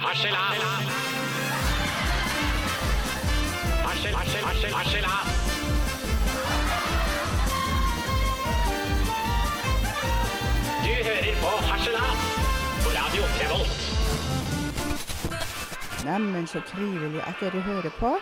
Harselas! 0.00 0.56
Harsel, 3.84 4.14
harsel, 4.14 4.42
harsel, 4.44 4.72
harselas! 4.72 5.26
Du 10.84 10.92
hører 11.08 11.34
på 11.42 11.50
Harselas 11.68 12.18
på 12.82 12.88
Radio 12.98 13.22
Revolt. 13.40 13.80
Neimen, 16.04 16.46
så 16.46 16.60
trivelig 16.60 17.20
at 17.20 17.34
dere 17.40 17.60
hører 17.60 17.90
på. 17.98 18.16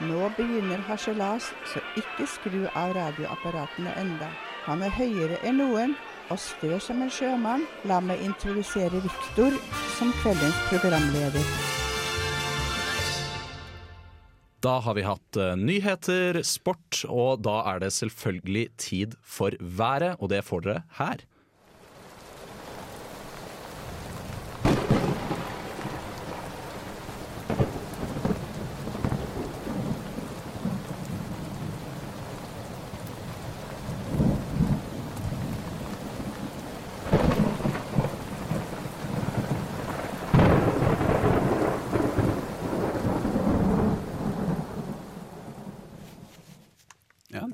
Nå 0.00 0.30
begynner 0.36 0.78
harselas, 0.78 1.42
så 1.72 1.80
ikke 1.96 2.26
skru 2.26 2.66
av 2.74 2.94
radioapparatene 2.94 3.98
enda. 4.00 4.30
Han 4.64 4.82
er 4.82 4.94
høyere 4.94 5.42
enn 5.42 5.58
noen 5.58 5.96
og 6.30 6.40
stø 6.40 6.76
som 6.82 7.02
en 7.04 7.12
sjømann. 7.12 7.64
La 7.88 8.00
meg 8.04 8.22
introdusere 8.26 9.02
Viktor 9.04 9.56
som 9.96 10.12
kveldens 10.22 10.58
programleder. 10.70 11.50
Da 14.64 14.78
har 14.82 14.96
vi 14.96 15.04
hatt 15.06 15.38
eh, 15.38 15.54
nyheter, 15.60 16.40
sport, 16.42 17.04
og 17.06 17.44
da 17.46 17.60
er 17.70 17.84
det 17.84 17.92
selvfølgelig 17.94 18.66
tid 18.82 19.14
for 19.22 19.54
været, 19.60 20.16
og 20.18 20.32
det 20.32 20.42
får 20.46 20.64
dere 20.64 20.82
her. 20.98 21.22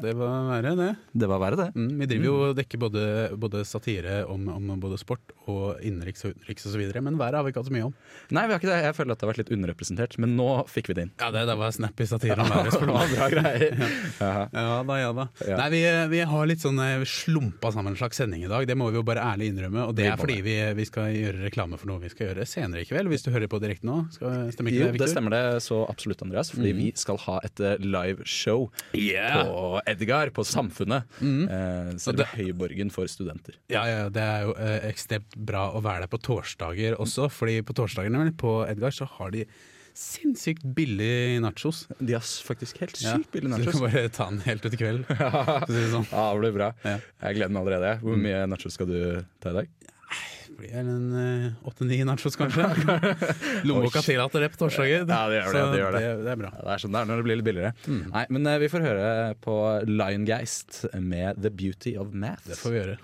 Det 0.03 0.12
var 0.19 0.47
verre, 0.50 0.72
det. 0.78 0.89
Det 1.22 1.28
var 1.31 1.41
verre, 1.42 1.56
det. 1.61 1.67
Mm, 1.78 1.91
vi 2.00 2.08
driver 2.11 2.27
jo 2.28 2.34
og 2.48 2.56
dekker 2.58 2.81
både, 2.83 3.03
både 3.41 3.62
satire 3.69 4.22
om, 4.31 4.48
om 4.53 4.72
både 4.83 4.98
sport 5.00 5.33
og 5.50 5.81
innenriks 5.83 6.25
og 6.27 6.34
utenriks 6.36 6.67
osv., 6.70 6.83
men 7.03 7.19
været 7.20 7.39
har 7.39 7.47
vi 7.47 7.53
ikke 7.53 7.62
hatt 7.62 7.70
så 7.70 7.75
mye 7.75 7.86
om. 7.89 7.95
Nei, 8.34 8.45
vi 8.48 8.55
har 8.55 8.61
ikke 8.62 8.70
det. 8.70 8.78
Jeg 8.86 8.97
føler 8.98 9.14
at 9.14 9.20
det 9.20 9.27
har 9.27 9.33
vært 9.33 9.41
litt 9.42 9.53
underrepresentert, 9.56 10.17
men 10.23 10.34
nå 10.39 10.48
fikk 10.70 10.91
vi 10.92 10.97
det 10.98 11.06
inn. 11.08 11.12
Ja, 11.23 11.30
det, 11.34 11.45
det 11.50 11.56
var 11.61 11.75
snappy 11.75 12.06
satire 12.11 12.39
om 12.45 12.53
været. 12.55 12.78
du. 12.78 12.86
Bra 13.17 13.28
greier. 13.33 13.83
Ja 14.23 14.83
da, 14.86 14.97
ja 15.00 15.11
da. 15.17 15.25
Ja. 15.47 15.56
Nei, 15.58 15.69
vi, 15.73 15.80
vi 16.12 16.20
har 16.28 16.47
litt 16.48 16.62
sånn 16.62 16.78
eh, 16.83 17.03
slumpa 17.08 17.73
sammen 17.75 17.95
en 17.95 17.98
slags 17.98 18.19
sending 18.20 18.45
i 18.45 18.50
dag, 18.50 18.67
det 18.69 18.77
må 18.78 18.89
vi 18.92 18.98
jo 19.00 19.05
bare 19.06 19.25
ærlig 19.33 19.50
innrømme. 19.53 19.86
Og 19.91 19.97
det 19.98 20.06
er 20.11 20.19
fordi 20.20 20.39
vi, 20.45 20.55
vi 20.78 20.86
skal 20.89 21.11
gjøre 21.14 21.42
reklame 21.47 21.78
for 21.80 21.91
noe 21.91 22.03
vi 22.03 22.11
skal 22.12 22.30
gjøre 22.30 22.47
senere 22.48 22.84
i 22.84 22.89
kveld, 22.89 23.11
hvis 23.12 23.25
du 23.27 23.30
hører 23.34 23.50
på 23.50 23.61
direkte 23.62 23.89
nå. 23.89 23.98
Skal, 24.14 24.48
stemmer 24.55 24.73
ikke 24.75 24.84
Jo, 24.84 24.91
det, 24.95 25.03
det 25.05 25.11
stemmer 25.12 25.34
det 25.34 25.42
så 25.64 25.83
absolutt, 25.91 26.23
Andreas. 26.27 26.53
Fordi 26.55 26.75
vi 26.78 26.91
skal 26.98 27.20
ha 27.27 27.39
et 27.47 27.62
live 27.83 28.23
liveshow 28.23 28.70
Yeah. 28.95 29.47
på 29.47 29.80
Edgar, 29.92 30.30
på 30.34 30.44
Samfunnet. 30.48 31.06
Eh, 31.22 31.92
Og 31.92 32.00
selve 32.02 32.26
høyborgen 32.34 32.90
for 32.94 33.08
studenter. 33.10 33.56
Ja, 33.72 33.84
ja, 33.88 34.08
det 34.12 34.22
er 34.24 34.48
jo 34.48 34.56
eh, 34.56 34.78
ekstremt 34.90 35.36
bra 35.36 35.68
å 35.76 35.82
være 35.84 36.06
der 36.06 36.12
på 36.12 36.20
torsdager 36.24 36.98
også, 37.00 37.28
fordi 37.32 37.60
på 37.66 37.76
torsdagene 37.78 38.24
vel, 38.24 38.34
på 38.40 38.56
Edgar 38.68 38.94
så 38.96 39.08
har 39.18 39.32
de 39.34 39.46
sinnssykt 39.92 40.62
billig 40.74 41.36
nachos. 41.44 41.82
De 42.00 42.14
har 42.16 42.24
faktisk 42.24 42.78
helt 42.80 42.96
Ja, 43.04 43.18
sykt 43.20 43.34
nachos. 43.44 43.66
Så 43.66 43.72
du 43.72 43.72
kan 43.76 43.82
bare 43.90 44.08
ta 44.08 44.28
den 44.30 44.38
helt 44.46 44.64
ut 44.64 44.72
i 44.72 44.80
kveld. 44.80 45.02
sånn. 45.92 46.06
Ja, 46.08 46.27
det 46.32 46.40
blir 46.40 46.54
bra. 46.56 46.70
Ja. 46.86 46.94
Jeg 47.27 47.36
gleder 47.36 47.52
meg 47.52 47.66
allerede. 47.66 47.90
Hvor 48.00 48.16
mye 48.24 48.44
nachos 48.48 48.78
skal 48.78 48.88
du 48.88 48.98
ta 49.44 49.52
i 49.52 49.58
dag? 49.60 49.68
Det 50.48 50.56
blir 50.58 50.72
vel 50.77 50.88
en 50.92 51.14
eh, 51.16 51.68
åtte-ni 51.68 51.98
nachos, 52.05 52.36
kanskje. 52.36 52.66
Lommeboka 53.68 54.02
tillater 54.05 54.44
det 54.44 54.50
på 54.52 54.60
torsdager. 54.64 55.06
Ja, 55.08 55.22
det 55.30 55.41
gjør 55.41 55.52
det, 55.56 55.62
det 55.72 55.80
gjør 55.80 55.92
det. 55.96 56.02
det. 56.05 56.12
Det 56.27 56.32
er 56.34 56.41
bra. 56.42 56.50
Ja, 56.58 56.60
det 56.66 56.72
er 56.74 56.84
sånn 56.84 56.92
det 56.92 57.00
er 57.00 57.06
når 57.10 57.16
det 57.22 57.27
blir 57.28 57.41
litt 57.41 57.48
billigere. 57.48 57.72
Nei, 58.02 58.24
men 58.34 58.42
uh, 58.50 58.56
vi 58.62 58.68
får 58.72 58.80
høre 58.88 59.08
på 59.45 59.56
Liongeist 59.89 60.70
med 60.98 61.40
'The 61.40 61.50
Beauty 61.56 61.96
of 61.96 62.12
Math'. 62.12 62.46
Det 62.50 62.61
får 62.61 62.70
vi 62.70 62.77
gjøre. 62.83 62.96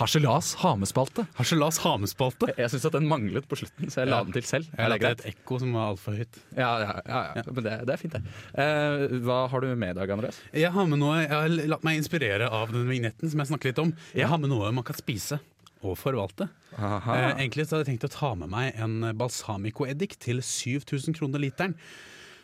Harselas 0.00 0.54
hamespalte. 0.62 1.26
Harselas 1.36 1.78
hamespalte. 1.84 2.48
Jeg 2.56 2.72
syns 2.72 2.86
den 2.94 3.06
manglet 3.10 3.44
på 3.50 3.58
slutten, 3.60 3.90
så 3.92 4.00
jeg 4.02 4.08
la 4.10 4.18
Ja. 4.20 4.24
den 4.24 4.32
til 4.32 4.46
selv. 4.48 4.66
Jeg 4.72 4.86
Er 4.90 4.98
det 4.98 5.10
et 5.20 5.26
ekko 5.34 5.58
som 5.60 5.72
var 5.76 5.90
altfor 5.92 6.16
høyt. 6.16 6.38
Ja, 6.56 6.70
ja, 6.80 6.94
ja, 7.06 7.20
ja. 7.36 7.42
men 7.52 7.64
det, 7.64 7.74
det 7.86 7.92
er 7.94 8.00
fint, 8.00 8.12
det. 8.16 8.22
Eh, 8.54 9.18
hva 9.20 9.42
har 9.52 9.60
du 9.60 9.68
med 9.76 9.90
i 9.94 9.98
dag, 10.00 10.10
Andreas? 10.10 10.40
Jeg 10.56 10.72
har 10.72 10.86
med 10.86 10.98
noe, 11.02 11.20
jeg 11.20 11.30
har 11.30 11.48
latt 11.74 11.84
meg 11.84 12.00
inspirere 12.00 12.48
av 12.50 12.72
den 12.72 12.88
vignetten 12.88 13.28
som 13.30 13.38
jeg 13.44 13.52
snakket 13.52 13.70
litt 13.74 13.82
om. 13.84 13.92
Jeg 14.16 14.26
har 14.32 14.38
med 14.38 14.48
noe 14.50 14.72
man 14.72 14.84
kan 14.84 14.96
spise 14.96 15.38
og 15.82 15.96
forvalte. 15.96 16.48
Eh, 16.76 17.36
egentlig 17.36 17.66
så 17.68 17.76
hadde 17.76 17.86
jeg 17.88 17.98
tenkt 18.00 18.08
å 18.08 18.14
ta 18.16 18.34
med 18.34 18.48
meg 18.52 18.74
en 18.80 19.12
balsamico-eddik 19.16 20.16
til 20.18 20.40
7000 20.40 21.14
kroner 21.16 21.40
literen. 21.40 21.74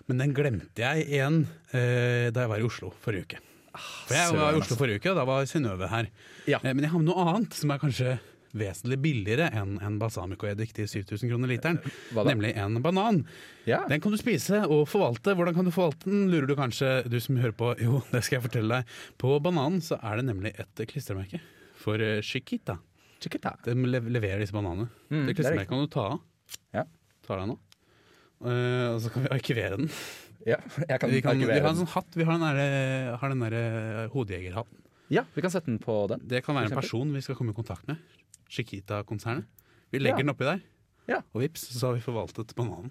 Men 0.09 0.19
den 0.23 0.33
glemte 0.37 0.77
jeg 0.85 1.09
igjen 1.09 1.47
eh, 1.73 2.31
da 2.31 2.45
jeg 2.45 2.49
var 2.53 2.61
i 2.63 2.67
Oslo 2.69 2.93
forrige 3.03 3.27
uke. 3.27 3.41
For 3.81 4.17
jeg 4.17 4.37
var 4.37 4.55
i 4.57 4.63
Oslo 4.63 4.79
forrige 4.79 5.03
uke, 5.03 5.13
og 5.13 5.21
da 5.21 5.27
var 5.29 5.51
Synnøve 5.51 5.91
her. 5.93 6.09
Ja. 6.49 6.61
Eh, 6.63 6.73
men 6.73 6.85
jeg 6.87 6.93
har 6.93 7.03
med 7.03 7.11
noe 7.11 7.29
annet 7.29 7.57
som 7.59 7.73
er 7.75 7.83
kanskje 7.83 8.17
vesentlig 8.57 8.99
billigere 9.03 9.49
enn 9.57 9.77
en 9.85 9.99
balsamico-eddik 10.01 10.73
til 10.77 10.89
7000 10.89 11.33
kroner 11.33 11.51
literen. 11.51 11.81
Nemlig 12.17 12.55
en 12.57 12.81
banan. 12.85 13.23
Ja. 13.69 13.83
Den 13.91 14.01
kan 14.03 14.15
du 14.15 14.19
spise 14.21 14.63
og 14.65 14.87
forvalte. 14.91 15.35
Hvordan 15.37 15.57
kan 15.57 15.69
du 15.69 15.75
forvalte 15.75 16.09
den, 16.09 16.29
lurer 16.33 16.49
du 16.49 16.57
kanskje, 16.59 17.03
du 17.11 17.19
som 17.23 17.39
hører 17.43 17.57
på. 17.57 17.75
Jo, 17.83 18.01
det 18.13 18.25
skal 18.25 18.39
jeg 18.39 18.47
fortelle 18.49 18.81
deg. 18.81 18.97
På 19.21 19.37
bananen 19.45 19.83
så 19.85 20.01
er 20.01 20.21
det 20.21 20.29
nemlig 20.31 20.55
et 20.57 20.87
klistremerke 20.89 21.43
for 21.83 22.03
eh, 22.03 22.23
Chiquita. 22.25 22.79
Chiquita. 23.23 23.57
De 23.65 23.77
leverer 23.77 24.43
disse 24.43 24.57
bananene. 24.57 24.91
Mm, 25.11 25.23
det 25.25 25.35
er 25.35 25.41
klistremerket 25.41 25.73
kan 25.73 25.85
du 25.85 25.93
ta 25.93 26.09
av. 26.15 26.21
Ja. 26.77 26.87
Tar 27.27 27.43
deg 27.43 27.53
nå. 27.53 27.61
Uh, 28.37 28.93
og 28.93 28.99
så 29.01 29.11
kan 29.13 29.25
vi 29.25 29.33
arkivere 29.33 29.79
den. 29.81 29.91
Ja, 30.47 30.57
jeg 30.89 31.01
kan 31.03 31.11
Vi, 31.11 31.21
kan, 31.25 31.39
vi 31.39 31.47
har 31.51 31.69
en 31.73 31.81
sånn 31.81 31.91
hatt. 31.91 32.15
Vi 32.15 32.23
har 32.25 32.37
den 32.39 32.45
derre- 32.47 33.19
der, 33.19 33.51
den 33.51 34.11
hodejegerhatten. 34.13 34.83
Ja, 35.11 35.25
vi 35.35 35.43
kan 35.43 35.51
sette 35.51 35.67
den 35.67 35.79
på 35.83 35.95
den. 36.11 36.21
Det 36.27 36.45
kan 36.47 36.55
være 36.55 36.71
en 36.71 36.79
person 36.79 37.13
vi 37.15 37.21
skal 37.23 37.35
komme 37.39 37.51
i 37.51 37.55
kontakt 37.59 37.87
med. 37.91 37.99
Chiquita-konsernet. 38.51 39.45
Vi 39.91 39.99
legger 39.99 40.19
Ja. 40.19 40.23
den 40.23 40.31
oppi 40.35 40.45
der, 40.45 40.61
Ja. 41.09 41.21
og 41.35 41.41
vips, 41.43 41.63
så 41.79 41.89
har 41.89 41.95
vi 41.95 42.01
forvaltet 42.01 42.55
bananen. 42.55 42.91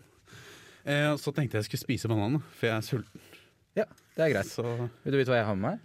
Eh, 0.86 1.16
så 1.18 1.34
tenkte 1.34 1.56
jeg 1.58 1.64
jeg 1.64 1.66
skulle 1.66 1.84
spise 1.88 2.08
bananen, 2.08 2.42
for 2.42 2.68
jeg 2.68 2.76
er 2.78 2.82
sulten. 2.82 3.20
Ja, 3.76 3.86
det 4.16 4.24
er 4.24 4.34
greit. 4.34 4.46
Så 4.52 4.64
Vil 5.04 5.12
du 5.14 5.18
vite 5.18 5.32
hva 5.32 5.40
jeg 5.40 5.46
har 5.46 5.56
med 5.56 5.72
meg? 5.72 5.80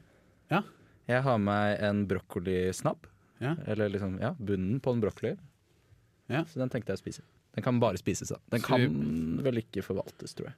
Ja. 0.50 0.62
Jeg 1.09 1.22
har 1.22 1.38
med 1.38 1.47
meg 1.47 1.82
en 1.82 2.06
brokkolisnabb. 2.06 3.06
Ja. 3.41 3.54
Eller 3.66 3.88
liksom, 3.88 4.19
ja, 4.20 4.34
bunnen 4.34 4.80
på 4.80 4.92
en 4.92 5.00
brokkoli. 5.00 5.36
Ja. 6.28 6.44
Så 6.44 6.59
den 6.60 6.69
tenkte 6.69 6.92
jeg 6.92 6.98
å 6.98 7.03
spise. 7.03 7.22
Den 7.54 7.64
kan 7.64 7.80
bare 7.80 7.97
spises, 7.98 8.28
da. 8.28 8.36
Den 8.50 8.60
kan 8.60 9.41
vel 9.42 9.54
ikke 9.62 9.82
forvaltes, 9.82 10.34
tror 10.34 10.47
jeg. 10.50 10.54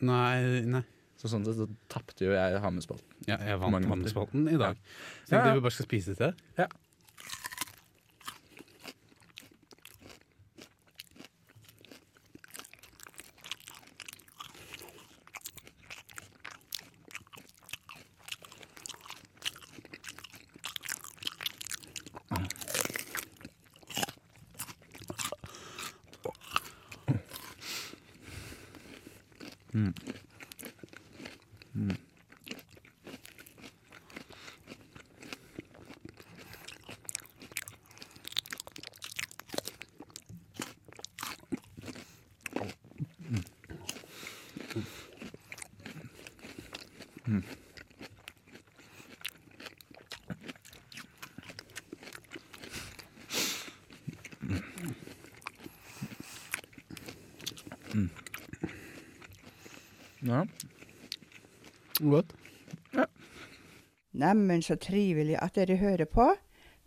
Nei, 0.00 0.62
nei. 0.66 0.82
Så 1.20 1.28
sånn 1.30 1.44
sett 1.46 1.54
så 1.60 1.68
tapte 1.92 2.24
jo 2.26 2.32
jeg 2.34 2.58
Hammerspalten. 2.64 3.06
Ja, 3.28 3.36
jeg 3.46 3.60
vant 3.62 3.86
Hammerspalten 3.86 4.48
i 4.50 4.56
dag. 4.58 4.78
Så 5.26 5.36
Ja, 5.36 5.38
tenkte 5.38 5.52
ja. 5.52 5.54
vi 5.54 5.64
bare 5.68 5.76
skal 5.76 5.86
spise 5.86 6.16
til. 6.18 6.32
Ja. 6.58 6.66
Ja. 29.72 29.92
Godt. 62.02 62.32
Ja. 62.92 63.06
Neimen, 64.12 64.62
så 64.62 64.76
trivelig 64.76 65.38
at 65.40 65.54
dere 65.56 65.78
hører 65.80 66.08
på. 66.10 66.32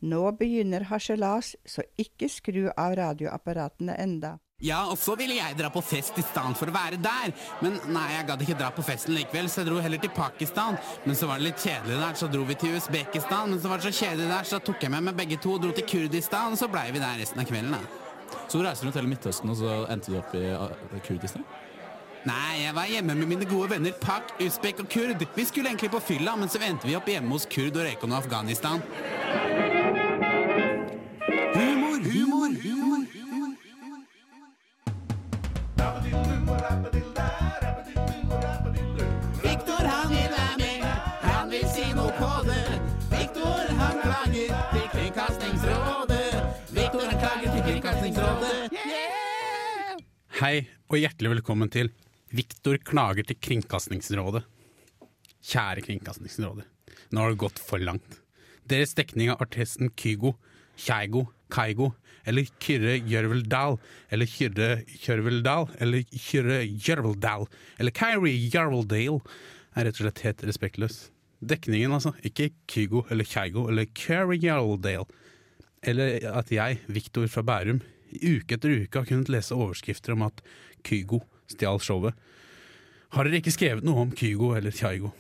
Nå 0.05 0.23
begynner 0.37 0.85
harselas, 0.91 1.55
så 1.65 1.85
ikke 1.97 2.27
skru 2.29 2.65
av 2.75 2.97
radioapparatene 2.99 3.95
enda. 3.97 4.35
Ja, 4.63 4.85
og 4.87 4.95
så 4.97 5.17
ville 5.19 5.35
jeg 5.35 5.57
dra 5.59 5.67
på 5.71 5.81
fest 5.83 6.15
i 6.15 6.23
stedet 6.23 6.55
for 6.55 6.71
å 6.71 6.75
være 6.75 6.99
der. 7.03 7.33
Men 7.63 7.75
nei, 7.91 8.05
jeg 8.13 8.27
gadd 8.29 8.43
ikke 8.45 8.57
dra 8.59 8.69
på 8.75 8.85
festen 8.87 9.15
likevel, 9.17 9.49
så 9.51 9.61
jeg 9.61 9.67
dro 9.67 9.81
heller 9.83 9.99
til 9.99 10.13
Pakistan. 10.15 10.77
Men 11.03 11.19
så 11.19 11.27
var 11.27 11.41
det 11.41 11.49
litt 11.49 11.65
kjedelig 11.65 11.99
der, 11.99 12.15
så 12.21 12.29
dro 12.31 12.45
vi 12.47 12.55
til 12.61 12.77
Usbekistan. 12.77 13.51
Men 13.51 13.59
så 13.59 13.71
var 13.71 13.81
det 13.81 13.89
så 13.89 14.05
kjedelig 14.05 14.31
der, 14.31 14.47
så 14.47 14.61
tok 14.63 14.87
jeg 14.87 14.93
med 14.95 15.09
meg 15.09 15.19
begge 15.19 15.41
to 15.43 15.57
og 15.57 15.65
dro 15.65 15.75
til 15.75 15.87
Kurdistan. 15.91 16.55
Og 16.55 16.61
så 16.61 16.71
blei 16.71 16.87
vi 16.95 17.03
der 17.03 17.19
resten 17.19 17.43
av 17.43 17.51
kvelden, 17.51 17.75
da. 17.75 18.39
Så 18.47 18.57
du 18.57 18.63
reiser 18.63 18.87
rundt 18.87 18.99
hele 19.01 19.11
Midtøsten, 19.11 19.51
og 19.51 19.59
så 19.59 19.77
endte 19.91 20.13
du 20.13 20.19
opp 20.21 20.35
i 20.39 20.47
uh, 20.55 20.99
Kurdistan? 21.03 21.43
Nei, 22.25 22.63
jeg 22.63 22.73
var 22.73 22.87
hjemme 22.89 23.13
med 23.13 23.27
mine 23.29 23.45
gode 23.45 23.69
venner 23.69 23.93
Pak, 24.01 24.31
Usbek 24.41 24.79
og 24.81 24.87
Kurd. 24.89 25.21
Vi 25.35 25.43
skulle 25.45 25.69
egentlig 25.69 25.91
på 25.93 25.99
fylla, 26.01 26.33
men 26.35 26.49
så 26.49 26.57
endte 26.65 26.87
vi 26.89 26.95
opp 26.97 27.05
hjemme 27.05 27.29
hos 27.35 27.45
Kurd 27.45 27.77
og 27.77 27.85
Rekon 27.85 28.15
og 28.15 28.23
Afghanistan. 28.23 28.81
Humor, 31.53 31.99
humor, 32.01 32.49
humor. 32.63 33.03
Viktor, 39.43 39.83
han 39.85 40.09
vil 40.09 40.31
være 40.33 40.55
med. 40.57 40.81
Han 41.27 41.51
vil 41.51 41.67
si 41.75 41.85
noe 41.93 42.15
på 42.17 42.31
det. 42.47 42.63
Han 43.75 43.99
klager 44.01 44.49
til 44.71 44.87
Kringkastingsrådet. 44.95 46.31
Viktor, 46.73 47.05
han 47.11 47.19
klager 47.21 47.53
til 47.53 47.61
Kringkastingsrådet. 47.69 48.81
Hei, 50.41 50.65
og 50.89 50.97
hjertelig 50.99 51.29
velkommen 51.37 51.69
til 51.69 51.93
Viktor 52.35 52.75
klager 52.83 53.23
til 53.23 53.37
Kringkastingsrådet. 53.39 54.41
Kjære 55.45 55.83
Kringkastingsrådet, 55.85 56.65
nå 57.13 57.21
har 57.21 57.31
det 57.31 57.39
gått 57.39 57.59
for 57.61 57.79
langt. 57.79 58.17
Deres 58.67 58.95
dekning 58.97 59.29
av 59.31 59.43
artisten 59.45 59.91
Kygo, 59.95 60.33
Keigo, 60.75 61.27
Kaigo 61.53 61.91
eller 62.25 62.49
Kyrre 62.59 62.97
Jørveldal 63.07 63.77
eller 64.11 64.27
Kyrre 64.27 64.69
Kjørveldal 65.03 65.69
eller 65.85 66.03
Kyrre 66.11 66.57
Jørveldal 66.65 67.45
eller 67.77 67.95
Kyrie 67.95 68.49
Jørveldale 68.49 69.21
er 69.75 69.87
rett 69.87 70.01
og 70.01 70.01
slett 70.01 70.23
helt 70.25 70.43
respektløs. 70.49 70.97
Dekningen, 71.45 71.93
altså. 71.93 72.15
Ikke 72.25 72.49
Kygo 72.67 73.05
eller 73.13 73.27
Keigo 73.29 73.67
eller 73.69 73.87
Kyrre 73.95 74.35
Jørveldale. 74.35 75.05
Eller 75.85 76.25
at 76.33 76.51
jeg, 76.51 76.81
Viktor 76.89 77.29
fra 77.29 77.45
Bærum, 77.45 77.79
uke 78.17 78.57
etter 78.57 78.75
uke 78.81 78.99
har 78.99 79.07
kunnet 79.07 79.31
lese 79.31 79.55
overskrifter 79.55 80.17
om 80.17 80.25
at 80.25 80.41
Kygo 80.83 81.21
stjal 81.51 81.81
showet. 81.83 82.15
Har 83.15 83.27
dere 83.27 83.39
ikke 83.39 83.53
skrevet 83.53 83.85
noe 83.85 84.05
om 84.05 84.13
Kygo 84.15 84.53
eller 84.57 84.73
Kygo? 84.75 85.13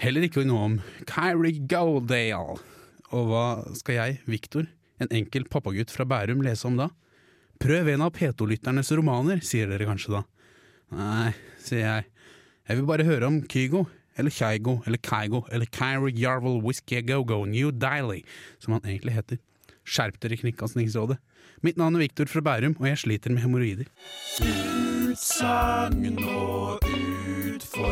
Heller 0.00 0.24
ikke 0.26 0.44
noe 0.46 0.66
om 0.68 0.76
Kyrie 1.08 1.64
Goldale. 1.68 2.58
Og 3.10 3.26
hva 3.26 3.46
skal 3.76 3.96
jeg, 3.96 4.20
Viktor, 4.30 4.68
en 5.02 5.10
enkel 5.16 5.48
pappagutt 5.50 5.90
fra 5.92 6.06
Bærum, 6.08 6.44
lese 6.46 6.68
om 6.68 6.78
da? 6.78 6.90
Prøv 7.60 7.90
en 7.92 8.04
av 8.06 8.14
P2-lytternes 8.16 8.92
romaner, 8.96 9.42
sier 9.44 9.68
dere 9.68 9.88
kanskje 9.88 10.14
da. 10.14 10.22
Nei, 10.96 11.32
sier 11.60 11.82
jeg. 11.84 12.06
Jeg 12.70 12.78
vil 12.78 12.86
bare 12.88 13.04
høre 13.08 13.28
om 13.28 13.40
Kygo, 13.50 13.84
eller 14.20 14.32
Kygo, 14.32 14.78
eller 14.86 15.00
Kygo, 15.02 15.42
eller 15.50 15.68
Kyrie 15.74 16.16
Yarvel 16.16 16.60
Whisky 16.64 17.02
Go-Go 17.04 17.42
New 17.50 17.72
Daily, 17.74 18.22
som 18.62 18.76
han 18.76 18.86
egentlig 18.86 19.16
heter. 19.18 19.40
Skjerp 19.84 20.20
dere, 20.22 20.38
Kringkastingsrådet. 20.40 21.18
Mitt 21.60 21.76
navn 21.76 21.98
er 21.98 22.06
Viktor 22.06 22.24
fra 22.24 22.40
Bærum, 22.40 22.72
og 22.80 22.86
jeg 22.88 22.98
sliter 23.02 23.34
med 23.34 23.42
hemoroider. 23.44 23.84
Utsagn 25.10 26.16
og 26.24 26.80
utfordring. 26.88 27.89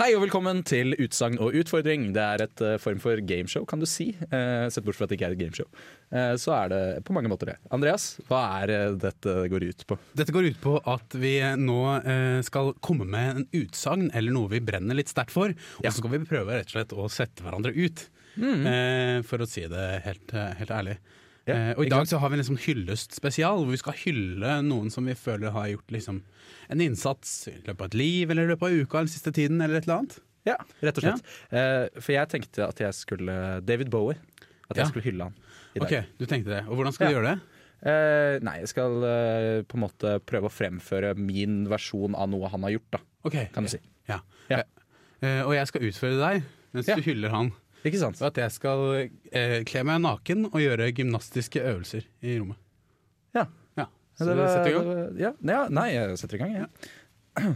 Hei 0.00 0.14
og 0.16 0.22
velkommen 0.22 0.62
til 0.64 0.94
Utsagn 0.96 1.34
og 1.44 1.52
utfordring. 1.60 2.06
Det 2.16 2.22
er 2.24 2.40
et 2.46 2.60
uh, 2.64 2.78
form 2.80 3.02
for 3.02 3.20
gameshow, 3.20 3.66
kan 3.68 3.82
du 3.82 3.84
si. 3.84 4.06
Uh, 4.30 4.64
sett 4.72 4.86
bort 4.86 4.96
fra 4.96 5.04
at 5.04 5.10
det 5.12 5.18
ikke 5.18 5.28
er 5.28 5.34
et 5.34 5.40
gameshow. 5.42 5.66
Uh, 6.08 6.38
så 6.40 6.54
er 6.56 6.70
det 6.72 6.78
på 7.04 7.12
mange 7.12 7.28
måter 7.28 7.50
det. 7.50 7.56
Andreas, 7.68 8.14
hva 8.30 8.40
er 8.62 8.94
dette 8.96 9.34
går 9.52 9.66
ut 9.68 9.84
på? 9.90 9.98
Dette 10.16 10.32
går 10.32 10.48
ut 10.54 10.62
på 10.62 10.78
at 10.88 11.18
vi 11.20 11.34
nå 11.60 11.76
skal 12.48 12.72
komme 12.80 13.04
med 13.12 13.42
en 13.42 13.46
utsagn 13.60 14.08
eller 14.16 14.32
noe 14.32 14.48
vi 14.54 14.62
brenner 14.64 14.96
litt 14.96 15.12
sterkt 15.12 15.36
for, 15.36 15.52
og 15.52 15.84
så 15.84 15.98
skal 15.98 16.16
vi 16.16 16.24
prøve 16.32 16.56
rett 16.56 16.72
og 16.72 16.78
slett 16.78 16.96
å 16.96 17.10
sette 17.12 17.44
hverandre 17.44 17.76
ut. 17.76 18.06
Eh, 18.40 19.20
for 19.28 19.44
å 19.44 19.48
si 19.52 19.66
det 19.68 19.86
helt, 20.06 20.32
helt 20.32 20.72
ærlig. 20.80 20.96
Ja, 21.50 21.56
eh, 21.56 21.74
og 21.76 21.84
i 21.86 21.90
dag 21.92 22.06
så 22.08 22.18
har 22.22 22.30
vi 22.32 22.38
en 22.38 22.42
liksom 22.44 22.58
hyllest 22.64 23.14
spesial, 23.18 23.60
hvor 23.64 23.74
vi 23.74 23.80
skal 23.82 23.96
hylle 24.04 24.56
noen 24.66 24.90
som 24.94 25.04
vi 25.10 25.14
føler 25.18 25.52
har 25.54 25.68
gjort 25.74 25.90
liksom 25.94 26.22
en 26.70 26.80
innsats 26.84 27.34
i 27.50 27.56
løpet 27.66 27.80
av 27.80 27.86
et 27.90 27.98
liv, 28.00 28.30
eller 28.30 28.46
i 28.48 28.52
løpet 28.54 28.68
av 28.70 28.80
uka 28.84 28.98
eller 29.02 29.12
siste 29.12 29.32
tiden, 29.36 29.60
eller 29.60 29.80
et 29.80 29.88
eller 29.88 29.98
annet. 30.04 30.18
Ja, 30.48 30.56
rett 30.80 30.96
og 31.00 31.04
slett. 31.04 31.24
Eh, 31.52 32.00
for 32.00 32.12
jeg 32.16 32.28
tenkte 32.32 32.64
at 32.70 32.78
jeg 32.80 32.94
skulle 32.96 33.38
David 33.66 33.90
Bowie. 33.92 34.16
At 34.70 34.76
jeg 34.78 34.84
Ja. 34.86 34.88
skulle 34.92 35.04
hylle 35.04 35.24
han 35.24 35.34
i 35.74 35.80
dag. 35.80 35.88
Ok, 35.90 36.04
du 36.18 36.26
tenkte 36.26 36.50
det. 36.54 36.60
Og 36.68 36.76
hvordan 36.78 36.92
skal 36.94 37.08
du 37.10 37.14
gjøre 37.18 37.32
det? 37.34 37.40
Eh, 37.82 38.38
nei, 38.44 38.58
jeg 38.60 38.68
skal 38.68 39.02
eh, 39.04 39.62
på 39.66 39.74
en 39.78 39.82
måte 39.82 40.20
prøve 40.24 40.46
å 40.46 40.52
fremføre 40.52 41.14
min 41.16 41.66
versjon 41.68 42.14
av 42.14 42.28
noe 42.30 42.48
han 42.52 42.62
har 42.62 42.70
gjort, 42.76 42.90
da, 42.92 42.98
Okay. 43.26 43.48
kan 43.52 43.64
du 43.64 43.68
si. 43.72 43.78
Ja. 44.08 44.20
Ja. 44.48 44.62
Eh, 45.22 45.42
og 45.42 45.52
jeg 45.54 45.66
skal 45.66 45.82
utføre 45.88 46.18
deg 46.20 46.42
mens 46.72 46.86
Ja. 46.88 46.94
du 46.96 47.02
hyller 47.02 47.30
han. 47.30 47.52
Ikke 47.84 47.98
sant? 48.00 48.20
At 48.22 48.36
jeg 48.36 48.52
skal 48.52 48.82
eh, 49.32 49.60
kle 49.68 49.82
meg 49.88 50.02
naken 50.04 50.48
og 50.50 50.58
gjøre 50.60 50.90
gymnastiske 50.92 51.62
øvelser 51.64 52.04
i 52.20 52.36
rommet. 52.40 52.58
Ja. 53.34 53.46
Ja, 53.78 53.86
Ja, 53.86 53.86
Så 54.18 54.26
det 54.36 54.48
setter 54.50 54.66
i 54.68 54.74
gang. 54.76 55.18
Ja, 55.20 55.30
ja, 55.48 55.60
nei, 55.72 55.86
jeg 55.94 56.18
setter 56.20 56.36
i 56.36 56.42
gang. 56.42 56.52
Ja. 56.60 57.54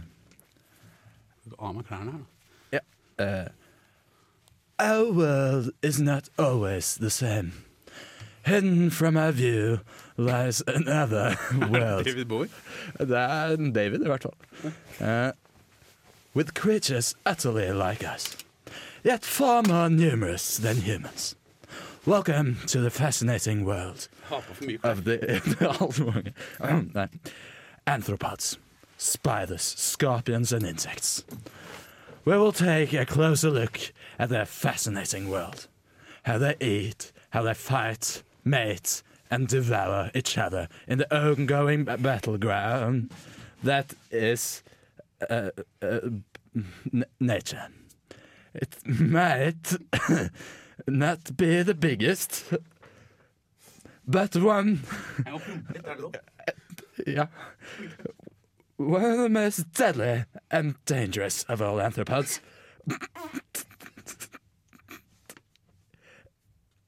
Av 1.59 1.75
meg 1.77 1.85
klærne 1.89 2.15
her, 2.15 2.23
da. 2.23 2.31
Uh, 3.17 3.47
our 4.81 5.13
world 5.13 5.71
is 5.83 6.01
not 6.01 6.29
always 6.37 6.97
the 6.97 7.11
same. 7.11 7.53
Hidden 8.45 8.91
from 8.91 9.17
our 9.17 9.31
view 9.31 9.79
lies 10.17 10.63
another 10.67 11.37
world. 11.71 12.05
David 12.07 12.27
Bowie. 12.29 12.49
Det 12.99 13.17
er 13.17 13.57
David, 13.57 14.03
i 14.03 14.09
hvert 14.09 14.23
fall. 14.27 14.35
Uh, 15.01 15.31
with 16.35 16.55
creatures 16.55 17.15
utterly 17.25 17.71
like 17.73 18.03
us, 18.03 18.37
yet 19.05 19.25
far 19.25 19.63
more 19.63 19.89
numerous 19.91 20.57
than 20.59 20.77
humans. 20.79 21.37
Welcome 22.07 22.57
to 22.67 22.81
the 22.81 22.91
fascinating 22.91 23.65
world 23.65 24.09
Ha 24.29 24.41
på 24.41 24.55
for 24.55 24.65
mye 24.65 24.79
klær. 24.79 24.91
of 24.91 25.05
the, 25.05 25.17
the. 26.59 26.93
Nei. 26.95 27.09
Anthropods, 27.87 28.57
spiders, 28.99 29.63
scorpions 29.63 30.53
and 30.53 30.65
insects. 30.67 31.25
We 32.25 32.37
will 32.39 32.53
take 32.53 32.93
a 32.95 33.05
closer 33.05 33.51
look 33.51 33.79
at 34.19 34.29
their 34.31 34.47
fascinating 34.47 35.29
world. 35.31 35.67
How 36.25 36.39
they 36.39 36.57
eat, 36.61 37.13
how 37.31 37.43
they 37.43 37.53
fight, 37.55 38.23
mate, 38.45 39.03
and 39.31 39.47
devour 39.49 40.11
each 40.15 40.39
other 40.39 40.69
in 40.89 40.99
the 40.99 41.15
ongoing 41.15 41.85
battleground 41.85 43.11
that 43.63 43.93
is 44.11 44.63
uh, 45.29 45.51
uh, 45.83 46.01
n- 46.55 47.05
nature. 47.21 47.67
It 48.55 48.77
might 48.87 49.77
not 50.87 51.37
be 51.37 51.63
the 51.63 51.75
biggest, 51.75 52.53
but 54.07 54.37
one 54.37 54.83
yeah. 57.07 57.27
One 58.77 59.05
of 59.05 59.19
the 59.19 59.29
most 59.29 59.73
deadly 59.73 60.25
and 60.51 60.75
dangerous 60.85 61.45
of 61.45 61.63
all 61.63 61.77
arthropods 61.77 62.41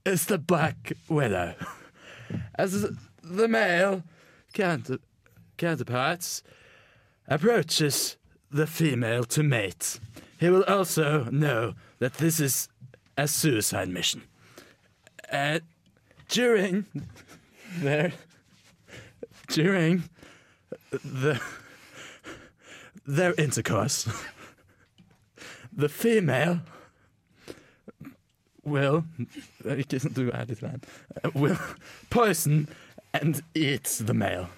is 0.05 0.27
the 0.27 0.39
black 0.39 0.93
widow. 1.09 1.55
As 2.57 2.87
the 3.23 3.49
male 3.49 4.03
counter- 4.53 4.99
counterparts 5.57 6.43
approaches 7.29 8.17
the 8.51 8.67
female 8.67 9.25
to 9.25 9.43
mate, 9.43 9.99
he 10.39 10.51
will 10.51 10.65
also 10.65 11.25
know 11.31 11.75
that 11.99 12.15
this 12.15 12.41
is 12.41 12.69
a 13.17 13.27
suicide 13.27 13.89
mission. 13.89 14.23
Uh, 15.33 15.61
during 16.29 16.87
their 17.79 18.13
during 19.49 20.05
the 20.91 21.41
their 23.07 23.35
intercourse, 23.39 24.09
the 25.73 25.89
female 25.89 26.61
will 28.65 29.05
sant, 29.63 30.15
Du 30.15 30.31
er 30.33 30.45
litt 30.49 30.63
rein. 30.63 30.83
Will 31.35 31.59
poison 32.11 32.69
and 33.13 33.43
eat 33.55 34.01
the 34.01 34.15
male. 34.15 34.49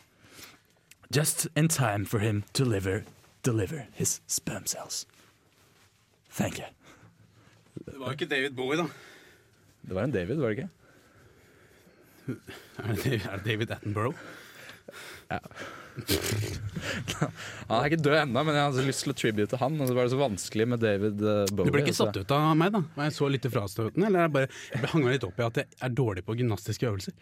Just 1.11 1.49
in 1.55 1.69
time 1.69 2.05
for 2.05 2.19
him 2.19 2.45
to 2.53 2.65
deliver, 2.65 3.05
deliver 3.43 3.87
his 3.93 4.21
sperm 4.27 4.67
cells. 4.67 5.07
Thank 6.35 6.59
you. 6.61 6.69
Det 7.79 7.97
var 7.97 8.13
jo 8.13 8.19
ikke 8.19 8.29
David 8.31 8.57
Bowie, 8.59 8.79
da. 8.81 8.89
Det 9.89 9.97
var 9.97 10.05
en 10.05 10.13
David, 10.15 10.43
var 10.43 10.53
det 10.53 10.59
ikke? 10.59 10.71
Er 12.85 12.95
det, 13.01 13.21
David 13.47 13.71
Attenborough? 13.73 14.19
Han 17.69 17.75
er 17.81 17.89
ikke 17.89 18.01
død 18.01 18.17
ennå, 18.21 18.43
men 18.47 18.55
jeg 18.55 18.65
hadde 18.69 18.85
lyst 18.87 19.03
til 19.05 19.13
å 19.13 19.17
tribute 19.19 19.51
til 19.51 19.61
han. 19.61 19.75
Og 19.83 19.91
så 19.91 19.97
var 19.97 20.07
det 20.07 20.13
så 20.15 20.21
vanskelig 20.21 20.67
med 20.73 20.79
David 20.85 21.17
eh, 21.19 21.51
Bowie. 21.51 21.69
Du 21.69 21.75
ble 21.75 21.83
ikke 21.85 21.97
satt 21.97 22.17
ut 22.17 22.35
av 22.37 22.53
meg, 22.59 22.71
da? 22.77 22.81
Var 22.95 23.09
jeg 23.09 23.17
så 23.19 23.27
litt 23.33 23.49
frastøtende? 23.53 24.07
Eller 24.07 24.23
er 24.23 24.29
jeg 24.29 24.35
bare, 24.37 24.49
jeg 24.73 24.83
ble 24.85 24.93
hang 24.93 25.03
meg 25.05 25.17
litt 25.17 25.27
opp 25.29 25.39
i 25.41 25.47
at 25.49 25.61
jeg 25.63 25.67
er 25.89 25.93
dårlig 26.03 26.23
på 26.29 26.37
gymnastiske 26.39 26.89
øvelser? 26.89 27.15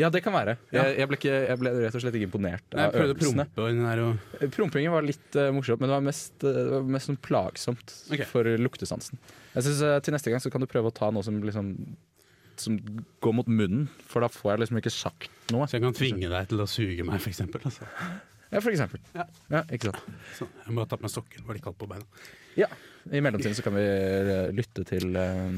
Ja, 0.00 0.10
det 0.12 0.22
kan 0.24 0.34
være. 0.34 0.56
Jeg, 0.74 0.94
jeg, 0.98 1.08
ble 1.10 1.18
ikke, 1.20 1.34
jeg 1.46 1.60
ble 1.60 1.72
rett 1.76 1.96
og 1.98 2.04
slett 2.04 2.16
ikke 2.18 2.28
imponert 2.28 2.76
Jeg 2.76 2.90
av 2.90 2.94
prøvde 2.94 3.16
å 3.16 3.18
prompe 3.20 3.66
den 3.68 3.82
der 3.84 4.02
og 4.04 4.46
Prompingen 4.54 4.94
var 4.94 5.06
litt 5.06 5.36
uh, 5.38 5.50
morsomt, 5.54 5.82
men 5.82 5.90
det 5.90 5.96
var 5.96 6.06
mest, 6.06 6.36
uh, 6.46 6.78
mest 6.86 7.10
sånn 7.10 7.20
plagsomt 7.20 7.94
okay. 8.08 8.28
for 8.28 8.48
luktesansen. 8.60 9.20
Jeg 9.54 9.66
synes 9.66 9.82
uh, 9.84 9.98
Til 10.04 10.16
neste 10.16 10.32
gang 10.32 10.42
så 10.42 10.52
kan 10.52 10.64
du 10.64 10.68
prøve 10.70 10.92
å 10.92 10.96
ta 10.96 11.10
noe 11.12 11.26
som 11.26 11.38
liksom 11.44 11.74
Som 12.60 12.80
går 13.24 13.36
mot 13.36 13.50
munnen, 13.50 13.86
for 14.08 14.24
da 14.24 14.30
får 14.32 14.54
jeg 14.54 14.64
liksom 14.64 14.80
ikke 14.82 14.94
sagt 14.94 15.54
noe. 15.54 15.68
Så 15.68 15.78
jeg 15.78 15.86
kan 15.86 15.96
tvinge 15.96 16.32
deg 16.32 16.50
til 16.50 16.64
å 16.64 16.68
suge 16.70 17.06
meg, 17.06 17.22
for 17.22 17.32
eksempel. 17.32 17.64
Altså. 17.70 17.88
Ja, 18.50 18.58
for 18.58 18.72
eksempel. 18.72 19.02
Ja. 19.14 19.26
Ja, 19.52 19.62
ikke 19.70 19.90
sant. 19.90 20.06
Så 20.36 20.48
jeg 20.50 20.74
må 20.74 20.82
ha 20.82 20.90
tatt 20.90 21.00
på 21.00 21.06
meg 21.06 21.12
sokker, 21.14 21.44
var 21.46 21.56
litt 21.56 21.64
kaldt 21.64 21.78
på 21.80 21.88
beina. 21.90 22.06
Ja. 22.58 22.66
I 23.10 23.20
mellomtiden 23.22 23.54
så 23.56 23.62
kan 23.64 23.76
vi 23.76 23.84
eh, 23.86 24.50
lytte 24.54 24.84
til 24.88 25.14
eh, 25.16 25.54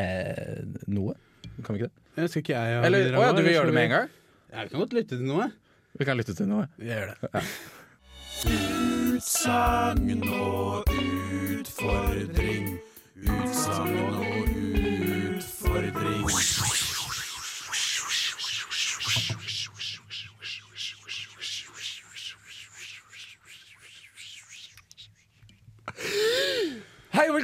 eh, 0.00 0.62
noe. 0.90 1.14
Kan 1.62 1.76
vi 1.76 1.82
ikke 1.82 1.90
det? 1.90 2.01
Jeg 2.16 2.28
skal 2.28 2.42
ikke 2.42 2.52
jeg 2.52 2.78
ha 2.78 2.84
Eller, 2.86 3.14
å 3.16 3.22
ja, 3.24 3.32
du 3.32 3.40
vil 3.40 3.54
gjøre 3.54 3.70
det 3.70 3.76
med 3.76 3.86
en 3.88 3.94
gang? 3.94 4.08
Ja, 4.52 4.62
vi 4.66 4.68
kan 4.74 4.82
godt 4.82 4.92
lytte 4.98 5.16
til 5.16 5.24
noe. 5.24 5.46
Vi 5.96 6.04
kan 6.08 6.18
lytte 6.20 6.34
til 6.36 6.48
noe. 6.50 6.66
Vi 6.76 6.90
gjør 6.90 7.12
det. 7.12 7.42
Utsagn 8.52 10.22
og 10.28 10.92
utfordring. 10.92 12.72
Utsagn 13.22 13.96
og 14.02 14.24
utfordring. 15.32 16.91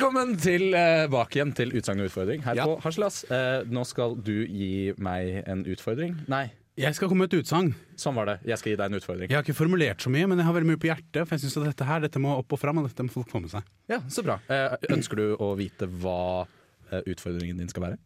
Velkommen 0.09 0.39
tilbake 0.41 1.37
igjen 1.37 1.51
til 1.53 1.75
Utsagn 1.77 2.01
og 2.01 2.07
utfordring 2.09 2.41
her 2.41 2.57
på 2.65 2.77
Harselas. 2.81 3.19
Eh, 3.29 3.67
nå 3.69 3.83
skal 3.85 4.15
du 4.25 4.47
gi 4.49 4.95
meg 5.05 5.43
en 5.45 5.67
utfordring. 5.69 6.15
Nei, 6.33 6.47
Jeg 6.79 6.95
skal 6.97 7.11
komme 7.11 7.27
med 7.27 7.33
et 7.35 7.43
utsagn. 7.43 7.75
sånn 7.95 8.15
var 8.15 8.25
det. 8.25 8.37
Jeg 8.47 8.57
skal 8.59 8.71
gi 8.73 8.77
deg 8.77 8.87
en 8.89 8.97
utfordring. 8.97 9.29
Jeg 9.29 9.37
har 9.37 9.43
ikke 9.45 9.59
formulert 9.59 10.01
så 10.01 10.09
mye, 10.09 10.27
men 10.27 10.39
jeg 10.39 10.47
har 10.47 10.55
veldig 10.55 10.71
mye 10.71 10.81
på 10.81 10.89
hjertet. 10.89 11.27
For 11.29 11.35
jeg 11.37 11.41
synes 11.41 11.57
at 11.59 11.65
dette 11.75 11.85
her, 11.85 12.01
dette 12.01 12.19
må 12.19 12.39
opp 12.39 12.51
og 12.53 12.59
fram, 12.59 12.79
og 12.79 12.89
dette 12.89 13.03
må 13.05 13.11
folk 13.13 13.29
få 13.29 13.43
med 13.43 13.51
seg. 13.51 13.63
Ja, 13.91 13.99
Så 14.09 14.25
bra. 14.25 14.39
Eh, 14.49 14.77
ønsker 14.97 15.17
du 15.17 15.37
å 15.37 15.55
vite 15.59 15.87
hva 16.01 16.47
eh, 16.91 17.03
utfordringen 17.05 17.59
din 17.59 17.69
skal 17.69 17.83
være? 17.91 17.99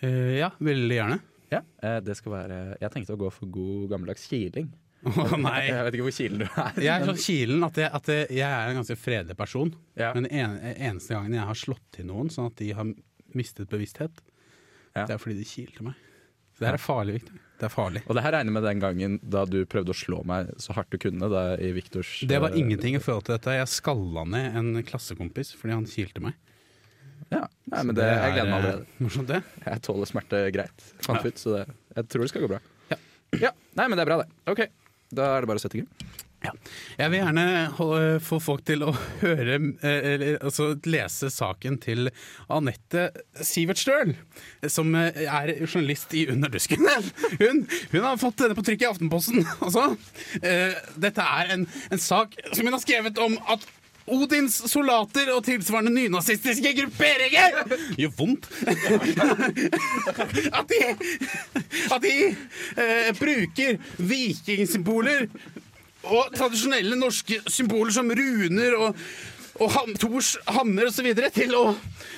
Eh, 0.00 0.38
ja, 0.38 0.48
veldig 0.60 0.96
gjerne. 0.96 1.20
Ja, 1.52 1.60
eh, 1.82 2.00
det 2.00 2.16
skal 2.16 2.32
være 2.32 2.78
Jeg 2.80 2.90
tenkte 2.90 3.18
å 3.18 3.20
gå 3.20 3.28
for 3.34 3.46
god 3.52 3.90
gammeldags 3.90 4.24
kiling. 4.30 4.72
Å 5.06 5.36
nei. 5.40 5.60
Jeg 5.70 5.84
vet 5.86 5.94
ikke 5.96 6.06
hvor 6.08 6.16
kilen 6.16 6.42
du 6.42 6.46
er. 6.48 6.80
Jeg 6.84 6.90
er 6.92 7.06
så 7.08 7.14
kilen 7.24 7.62
at, 7.64 7.78
jeg, 7.80 7.90
at 7.96 8.10
jeg, 8.12 8.42
er 8.44 8.68
en 8.72 8.80
ganske 8.82 8.96
fredelig 9.00 9.36
person. 9.38 9.70
Ja. 9.96 10.10
Men 10.16 10.26
den 10.26 10.34
en, 10.42 10.58
eneste 10.76 11.14
gangen 11.16 11.36
jeg 11.38 11.46
har 11.48 11.56
slått 11.56 11.86
til 11.96 12.08
noen 12.10 12.28
sånn 12.32 12.50
at 12.50 12.58
de 12.60 12.72
har 12.76 12.90
mistet 13.36 13.70
bevissthet, 13.70 14.20
Ja. 14.96 15.06
det 15.06 15.14
er 15.14 15.22
fordi 15.22 15.38
de 15.38 15.46
kilte 15.48 15.86
meg. 15.86 15.94
Så 16.56 16.64
det 16.64 16.68
her 16.72 16.76
er 16.76 16.82
farlig, 16.82 17.14
Victor. 17.20 17.38
Det 17.60 17.66
er 17.68 17.72
farlig. 17.72 18.00
Og 18.08 18.16
det 18.16 18.22
her 18.24 18.32
regner 18.34 18.52
med 18.56 18.64
den 18.64 18.80
gangen 18.82 19.16
da 19.22 19.44
du 19.48 19.58
prøvde 19.68 19.92
å 19.94 19.96
slå 19.96 20.20
meg 20.28 20.48
så 20.60 20.74
hardt 20.76 20.90
du 20.92 20.98
kunne 21.00 21.28
da, 21.32 21.42
i 21.60 21.70
Viktors 21.76 22.10
Det 22.28 22.40
var 22.40 22.52
eh, 22.52 22.60
ingenting 22.60 22.96
i 22.96 23.00
forhold 23.04 23.26
til 23.28 23.36
dette. 23.36 23.54
Jeg 23.56 23.68
skalla 23.72 24.24
ned 24.28 24.56
en 24.60 24.70
klassekompis 24.88 25.52
fordi 25.60 25.76
han 25.76 25.88
kilte 25.88 26.24
meg. 26.24 26.36
Ja, 27.30 27.44
Nei, 27.70 27.82
men 27.86 27.94
det, 27.94 28.04
jeg 28.08 28.32
gleder 28.34 28.48
meg 28.50 28.56
er, 28.56 28.64
allerede. 28.64 28.84
eh, 28.88 29.00
Morsomt, 29.04 29.28
det. 29.30 29.40
Jeg 29.68 29.82
tåler 29.86 30.08
smerte 30.10 30.40
greit, 30.56 30.86
fant 31.04 31.20
Ja. 31.24 31.30
ut, 31.30 31.38
så 31.40 31.52
det, 31.54 31.64
jeg 31.96 32.08
tror 32.10 32.24
det 32.26 32.30
skal 32.32 32.44
gå 32.44 32.50
bra. 32.50 32.60
Ja. 32.90 32.98
ja. 33.46 33.52
Nei, 33.78 33.86
men 33.86 33.94
det 34.00 34.02
er 34.04 34.10
bra, 34.10 34.16
det. 34.24 34.28
OK, 34.50 34.64
da 35.10 35.34
er 35.34 35.42
det 35.42 35.50
bare 35.50 35.60
å 35.60 35.64
sette 35.64 35.80
i 35.80 35.84
gang. 35.84 36.10
Jeg 36.40 37.12
vil 37.12 37.20
gjerne 37.20 38.20
få 38.24 38.38
folk 38.40 38.62
til 38.68 38.84
å 38.86 38.92
høre 39.22 39.58
eh, 39.84 40.06
eller, 40.14 40.38
Altså 40.40 40.70
lese 40.88 41.28
saken 41.32 41.76
til 41.82 42.08
Anette 42.52 43.10
Sivertstøl, 43.44 44.14
som 44.72 44.94
eh, 44.96 45.20
er 45.26 45.52
journalist 45.66 46.14
i 46.16 46.26
Under 46.32 46.52
dusken. 46.52 46.86
Hun, 47.42 47.66
hun 47.92 48.06
har 48.06 48.20
fått 48.20 48.40
denne 48.40 48.56
på 48.56 48.64
trykk 48.66 48.86
i 48.86 48.90
Aftenposten. 48.90 49.44
Altså, 49.60 49.90
eh, 50.40 50.78
dette 51.00 51.24
er 51.24 51.52
en, 51.54 51.66
en 51.92 52.00
sak 52.00 52.32
som 52.54 52.64
hun 52.64 52.74
har 52.74 52.82
skrevet 52.82 53.18
om 53.22 53.36
at 53.52 53.66
Odins 54.14 54.54
soldater 54.70 55.30
og 55.34 55.44
tilsvarende 55.46 55.92
nynazistiske 55.94 56.74
grupperinger 56.80 57.50
gjør 57.98 58.12
vondt. 58.18 58.50
At 60.60 60.66
de, 60.70 60.78
at 61.94 62.02
de 62.02 62.14
eh, 62.30 63.10
bruker 63.18 63.78
vikingsymboler 63.96 65.26
og 66.10 66.30
tradisjonelle 66.36 66.96
norske 66.98 67.40
symboler 67.50 67.92
som 67.94 68.10
runer 68.16 68.76
og, 68.78 68.96
og 69.60 69.72
ham, 69.74 69.94
Thors 70.00 70.36
hammer 70.48 70.88
osv. 70.88 71.08
til 71.34 71.54
å 71.56 71.64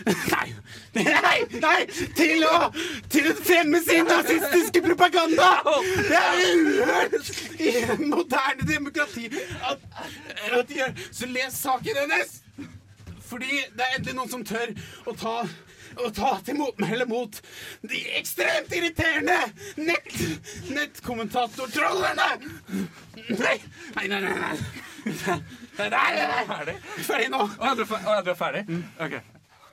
Nei! 0.07 0.49
Nei! 0.95 1.39
nei 1.63 1.81
til 2.17 2.45
å 2.47 2.69
til 3.11 3.31
å 3.31 3.35
fremme 3.39 3.81
sin 3.85 4.07
nazistiske 4.09 4.83
propaganda! 4.85 5.51
Det 6.09 6.21
er 6.21 6.39
uhørt 6.61 7.33
i 7.59 7.75
en 7.83 8.07
moderne 8.13 8.69
demokrati 8.69 9.29
at, 9.69 9.83
at 10.53 10.71
de 10.71 10.81
gjør 10.83 10.97
Så 11.11 11.31
les 11.31 11.59
saken 11.65 12.03
hennes! 12.05 12.39
Fordi 13.33 13.63
det 13.73 13.85
er 13.85 13.99
endelig 13.99 14.17
noen 14.19 14.33
som 14.33 14.43
tør 14.45 14.75
å 15.09 15.17
ta 15.17 15.37
å 16.01 16.09
ta 16.15 16.39
til 16.41 16.57
motmæle 16.57 17.05
mot 17.05 17.37
de 17.85 17.99
ekstremt 18.17 18.73
irriterende 18.73 19.37
nett, 19.77 20.15
nettkommentatortrollene! 20.73 22.31
Nei, 23.29 23.59
nei, 23.99 24.09
nei, 24.09 24.23
nei. 24.25 24.55
Nei. 25.07 25.37
Nei, 25.79 25.89
nei, 25.91 26.27
nei. 26.31 26.43
Ferdig. 26.49 26.75
Ferdig 27.09 27.29
nå. 27.33 27.43
Å, 27.59 27.75
du 27.79 27.83
er 28.33 28.39
ferdig? 28.39 28.65
Ok. 29.03 29.17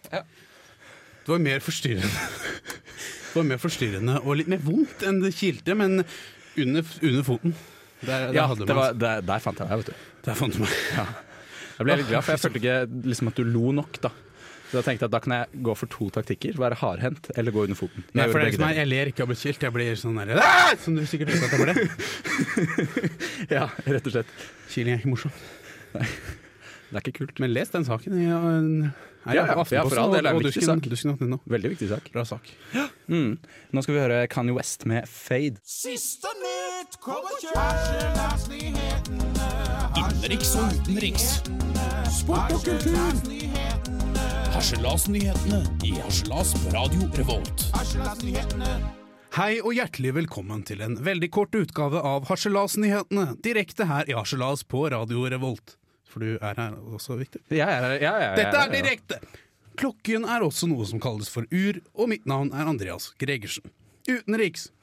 Det 0.10 1.34
var 1.36 1.42
mer 1.44 1.62
forstyrrende. 1.62 2.28
Det 3.30 3.36
var 3.36 3.46
mer 3.52 3.60
forstyrrende 3.62 4.16
og 4.24 4.40
litt 4.40 4.50
mer 4.50 4.62
vondt 4.66 5.04
enn 5.06 5.20
det 5.22 5.36
kilte, 5.38 5.76
men 5.78 6.00
under, 6.02 6.94
under 7.06 7.26
foten. 7.28 7.54
Der, 8.02 8.30
der 8.30 8.34
Ja, 8.38 8.46
hadde 8.50 8.66
det 8.66 8.78
var, 8.78 8.96
der, 8.98 9.22
der 9.28 9.44
fant 9.44 9.60
jeg 9.60 9.70
deg, 9.70 9.84
vet 9.84 9.92
du. 9.92 10.08
Der 10.26 10.40
fant 10.40 10.56
du 10.56 10.64
meg. 10.64 10.74
Jeg 11.80 11.86
ble 11.88 11.96
litt 12.00 12.10
glad, 12.10 12.26
for 12.26 12.34
jeg 12.36 12.42
følte 12.44 12.60
ikke 12.64 12.78
liksom, 13.12 13.30
at 13.32 13.38
du 13.40 13.46
lo 13.48 13.70
nok, 13.76 14.00
da. 14.04 14.12
Så 14.70 14.74
da 14.78 14.82
tenkte 14.86 15.02
jeg 15.06 15.10
at 15.10 15.14
da 15.16 15.20
kan 15.24 15.34
jeg 15.34 15.46
gå 15.66 15.74
for 15.80 15.88
to 15.90 16.06
taktikker. 16.14 16.54
Være 16.62 16.78
hardhendt 16.78 17.26
eller 17.36 17.52
gå 17.56 17.64
under 17.66 17.78
foten. 17.80 18.04
Jeg 18.06 18.14
Nei, 18.20 18.26
for 18.30 18.38
det 18.38 18.40
er 18.40 18.44
begge 18.46 18.54
liksom, 18.60 18.76
jeg, 18.78 18.88
ler 18.92 19.06
ikke 19.10 19.22
av 19.24 19.26
å 19.26 19.30
bli 19.34 19.40
kilt, 19.42 19.62
jeg 19.66 19.74
blir 19.74 19.96
sånn 19.98 20.20
der 20.22 20.38
«Ah!» 20.44 20.76
Som 20.84 20.94
du 21.00 21.04
sikkert 21.10 21.30
vet 21.34 21.42
at 21.42 21.50
jeg 21.56 21.62
ble. 21.66 21.74
Ja, 23.58 23.66
rett 23.90 24.06
og 24.06 24.12
slett. 24.14 24.30
Kiling 24.70 24.94
er 24.94 25.00
ikke 25.02 25.10
morsomt. 25.16 25.40
Nei. 25.96 26.06
Det 26.90 26.96
er 26.98 27.02
ikke 27.06 27.20
kult. 27.24 27.38
Men 27.42 27.50
les 27.54 27.70
den 27.74 27.86
saken 27.86 28.14
i 28.18 28.24
ja, 28.28 28.40
en- 28.60 28.92
er 29.28 29.34
Ja, 29.36 29.44
ja, 29.46 29.52
ja, 29.52 29.56
for 29.84 29.98
all 30.00 30.12
del 30.16 30.26
er 30.26 30.30
det 30.30 30.32
og 30.32 30.36
en 30.40 30.44
viktig 30.48 30.62
Dusken- 30.64 30.80
sak. 30.80 30.88
Dusken.no. 31.20 31.38
Veldig 31.50 31.70
viktig 31.76 31.88
sak. 31.92 32.04
Bra 32.14 32.24
sak. 32.26 32.44
Mm. 33.10 33.32
Nå 33.74 33.78
skal 33.84 33.94
vi 33.98 34.02
høre 34.06 34.20
Kanye 34.32 34.54
West 34.56 34.86
med 34.90 35.02
Fade. 35.10 35.58
Siste 35.66 36.28
nytt 36.40 36.94
kommer 37.04 37.34
kjærestelandsnyhetene. 37.44 39.48
Innenriks 40.02 40.52
og 40.56 40.64
utenriks. 40.78 41.26
Sport 42.22 42.52
og 42.58 42.62
kultur. 42.66 44.09
Harselasnyhetene 44.60 45.60
i 45.88 45.92
Harselas 46.02 46.50
på 46.54 46.72
Radio 46.74 47.06
Revolt. 47.16 47.62
Hei 49.38 49.62
og 49.62 49.72
hjertelig 49.72 50.12
velkommen 50.18 50.66
til 50.68 50.84
en 50.84 50.98
veldig 51.00 51.30
kort 51.32 51.56
utgave 51.56 52.02
av 52.04 52.26
Harselasnyhetene, 52.28 53.38
direkte 53.40 53.88
her 53.88 54.12
i 54.12 54.18
Harselas 54.18 54.66
på 54.68 54.82
Radio 54.92 55.24
Revolt. 55.32 55.78
For 56.04 56.28
du 56.28 56.34
er 56.44 56.60
her 56.60 56.76
også, 56.76 57.16
Victor? 57.22 57.40
Ja, 57.56 57.70
ja, 57.72 57.94
ja, 57.94 58.02
ja, 58.04 58.14
ja, 58.26 58.36
Dette 58.36 58.66
er 58.66 58.76
direkte! 58.76 59.22
Klokken 59.80 60.28
er 60.28 60.44
også 60.44 60.68
noe 60.68 60.92
som 60.92 61.00
kalles 61.00 61.32
for 61.32 61.48
ur, 61.56 61.80
og 61.96 62.12
mitt 62.12 62.28
navn 62.28 62.52
er 62.52 62.68
Andreas 62.68 63.14
Gregersen. 63.16 63.72
Utenriks. 64.12 64.74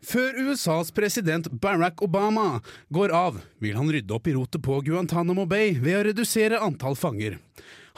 Før 0.00 0.32
USAs 0.48 0.96
president 0.96 1.52
Barack 1.52 2.00
Obama 2.00 2.62
går 2.88 3.12
av, 3.12 3.44
vil 3.60 3.76
han 3.76 3.92
rydde 3.92 4.16
opp 4.16 4.32
i 4.32 4.40
rotet 4.40 4.64
på 4.64 4.80
Guantánamo 4.88 5.44
Bay 5.44 5.76
ved 5.76 6.00
å 6.00 6.04
redusere 6.08 6.64
antall 6.64 6.96
fanger. 6.96 7.42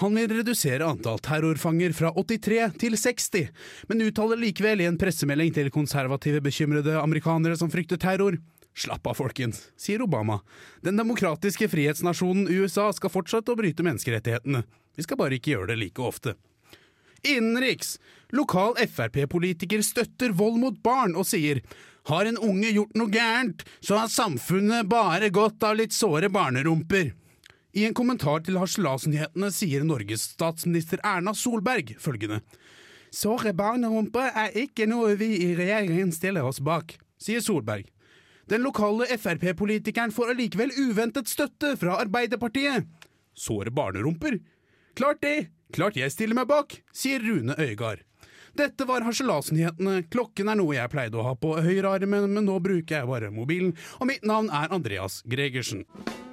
Han 0.02 0.18
vil 0.18 0.28
redusere 0.28 0.84
antall 0.84 1.22
terrorfanger 1.24 1.94
fra 1.96 2.10
83 2.12 2.74
til 2.82 2.98
60, 3.00 3.46
men 3.88 4.04
uttaler 4.04 4.40
likevel 4.40 4.82
i 4.84 4.88
en 4.90 4.98
pressemelding 5.00 5.54
til 5.56 5.72
konservative, 5.72 6.42
bekymrede 6.44 6.98
amerikanere 7.00 7.56
som 7.56 7.72
frykter 7.72 8.00
terror 8.00 8.36
Slapp 8.76 9.06
av, 9.08 9.16
folkens, 9.16 9.70
sier 9.80 10.02
Obama. 10.04 10.42
Den 10.84 10.98
demokratiske 11.00 11.64
frihetsnasjonen 11.72 12.50
USA 12.52 12.90
skal 12.92 13.12
fortsette 13.12 13.54
å 13.54 13.56
bryte 13.56 13.84
menneskerettighetene. 13.86 14.66
Vi 14.96 15.04
skal 15.06 15.16
bare 15.16 15.38
ikke 15.38 15.54
gjøre 15.54 15.70
det 15.70 15.78
like 15.80 16.04
ofte. 16.04 16.34
Innenriks. 17.24 17.96
Lokal 18.36 18.76
Frp-politiker 18.76 19.80
støtter 19.80 20.34
vold 20.36 20.60
mot 20.60 20.76
barn 20.84 21.16
og 21.16 21.24
sier 21.24 21.62
har 22.10 22.28
en 22.28 22.36
unge 22.38 22.68
gjort 22.74 22.92
noe 23.00 23.10
gærent, 23.10 23.64
så 23.80 24.02
har 24.02 24.12
samfunnet 24.12 24.90
bare 24.92 25.32
godt 25.32 25.64
av 25.64 25.80
litt 25.80 25.96
såre 25.96 26.28
barnerumper. 26.30 27.14
I 27.76 27.84
en 27.84 27.92
kommentar 27.92 28.40
til 28.40 28.56
Harselasnyhetene 28.56 29.50
sier 29.52 29.82
Norges 29.84 30.22
statsminister 30.30 31.02
Erna 31.04 31.34
Solberg 31.36 31.90
følgende. 32.00 32.38
Såre 33.12 33.52
barnerumper 33.56 34.30
er 34.32 34.56
ikke 34.56 34.86
noe 34.88 35.12
vi 35.20 35.28
i 35.44 35.50
regjeringen 35.58 36.14
stiller 36.14 36.48
oss 36.48 36.62
bak, 36.64 36.94
sier 37.20 37.44
Solberg. 37.44 37.84
Den 38.48 38.64
lokale 38.64 39.10
Frp-politikeren 39.20 40.14
får 40.14 40.32
allikevel 40.32 40.72
uventet 40.86 41.28
støtte 41.28 41.74
fra 41.76 41.98
Arbeiderpartiet. 42.00 42.88
Såre 43.36 43.74
barnerumper? 43.74 44.38
Klart 44.96 45.20
det! 45.26 45.36
Klart 45.76 45.98
jeg 46.00 46.14
stiller 46.14 46.38
meg 46.38 46.48
bak, 46.48 46.78
sier 46.96 47.20
Rune 47.20 47.58
Øygard. 47.60 48.06
Dette 48.56 48.86
var 48.88 49.04
harselasnyhetene. 49.04 50.06
Klokken 50.08 50.48
er 50.48 50.56
noe 50.56 50.76
jeg 50.78 50.88
pleide 50.92 51.18
å 51.20 51.24
ha 51.26 51.34
på 51.36 51.56
høyrearmen, 51.60 52.30
men 52.32 52.46
nå 52.48 52.56
bruker 52.64 53.02
jeg 53.02 53.08
bare 53.10 53.28
mobilen. 53.34 53.74
Og 54.00 54.08
mitt 54.08 54.24
navn 54.24 54.48
er 54.48 54.72
Andreas 54.72 55.20
Gregersen. 55.28 55.84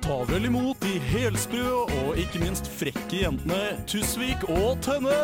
Ta 0.03 0.21
vel 0.29 0.47
imot 0.47 0.79
de 0.83 0.99
helsprø 1.11 1.63
og 1.83 2.19
ikke 2.19 2.41
minst 2.43 2.67
frekke 2.67 3.23
jentene 3.23 3.75
Tusvik 3.87 4.47
og 4.51 4.79
Tønne! 4.83 5.15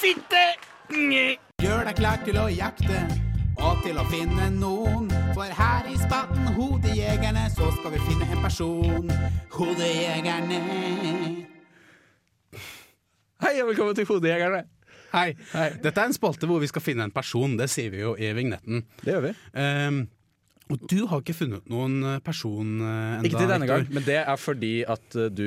Fitte! 0.00 1.39
Klar 2.00 2.20
til 2.24 2.36
å 2.40 2.46
jakte 2.48 2.96
og 3.60 3.82
til 3.84 3.98
å 4.00 4.04
finne 4.08 4.46
noen. 4.54 5.10
For 5.36 5.52
her 5.52 5.88
i 5.90 5.98
Spatten 6.00 6.46
Hodejegerne 6.56 7.42
så 7.52 7.66
skal 7.76 7.92
vi 7.92 8.00
finne 8.06 8.24
en 8.24 8.40
person. 8.40 9.10
Hodejegerne. 9.52 10.60
Hei 13.44 13.52
og 13.60 13.68
velkommen 13.72 13.98
til 13.98 14.08
Hodejegerne. 14.08 14.62
Hei. 15.12 15.34
Dette 15.84 15.92
er 15.92 16.08
en 16.08 16.16
spalte 16.16 16.48
hvor 16.48 16.62
vi 16.62 16.70
skal 16.70 16.86
finne 16.86 17.04
en 17.04 17.12
person. 17.12 17.58
Det 17.60 17.68
sier 17.68 17.92
vi 17.92 18.00
jo 18.00 18.14
i 18.16 18.32
vignetten. 18.38 18.86
Det 19.02 19.12
gjør 19.12 19.26
vi. 19.26 19.34
Ehm, 19.60 20.00
og 20.70 20.86
du 20.90 21.06
har 21.10 21.20
ikke 21.22 21.34
funnet 21.36 21.66
noen 21.70 21.98
eh, 22.06 22.18
person 22.24 22.68
uh, 22.80 23.18
enda, 23.18 23.26
Ikke 23.28 23.42
til 23.42 23.50
denne 23.50 23.68
gang, 23.68 23.86
men 23.90 24.06
det 24.06 24.18
er 24.22 24.36
fordi 24.40 24.72
at 24.88 25.16
uh, 25.18 25.28
du 25.28 25.46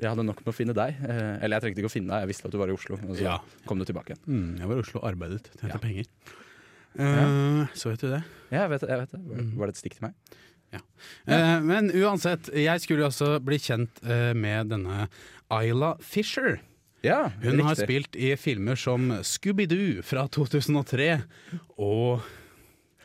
Jeg 0.00 0.04
hadde 0.08 0.26
nok 0.26 0.42
med 0.44 0.52
å 0.52 0.56
finne 0.56 0.74
deg. 0.76 0.98
Eh, 1.06 1.34
eller 1.42 1.56
jeg 1.58 1.66
trengte 1.66 1.82
ikke 1.84 1.90
å 1.92 1.96
finne 1.96 2.12
deg, 2.12 2.24
jeg 2.26 2.32
visste 2.34 2.48
at 2.50 2.54
du 2.54 2.60
var 2.60 2.72
i 2.72 2.76
Oslo. 2.76 2.98
Og 3.06 3.16
så 3.16 3.26
Ja. 3.26 3.38
kom 3.66 3.78
du 3.78 3.86
tilbake 3.88 4.12
igjen. 4.14 4.22
Mm, 4.26 4.58
jeg 4.60 4.68
var 4.72 4.76
i 4.76 4.84
Oslo 4.86 5.00
og 5.02 5.08
arbeidet. 5.12 5.50
Tjente 5.60 5.76
Ja. 5.76 5.82
penger. 5.82 6.04
Eh, 6.98 7.66
Så 7.74 7.90
vet 7.90 8.00
du 8.00 8.10
det. 8.10 8.22
Ja, 8.50 8.66
jeg 8.66 8.70
vet, 8.74 8.88
jeg 8.88 8.98
vet 9.00 9.10
det. 9.14 9.20
Var, 9.30 9.44
var 9.56 9.66
det 9.70 9.76
et 9.76 9.80
stikk 9.80 9.96
til 9.98 10.08
meg? 10.08 10.14
Eh, 11.28 11.60
men 11.60 11.90
uansett, 11.92 12.48
jeg 12.56 12.80
skulle 12.80 13.04
jo 13.04 13.10
også 13.10 13.32
bli 13.44 13.58
kjent 13.60 14.00
uh, 14.08 14.32
med 14.34 14.70
denne 14.72 15.06
Ayla 15.52 15.94
Fisher. 16.00 16.60
Ja, 17.04 17.28
Hun 17.42 17.60
har 17.66 17.74
spilt 17.74 18.14
i 18.14 18.30
filmer 18.38 18.78
som 18.78 19.08
Scooby-Doo 19.26 20.02
fra 20.06 20.28
2003 20.30 21.08
og 21.82 22.22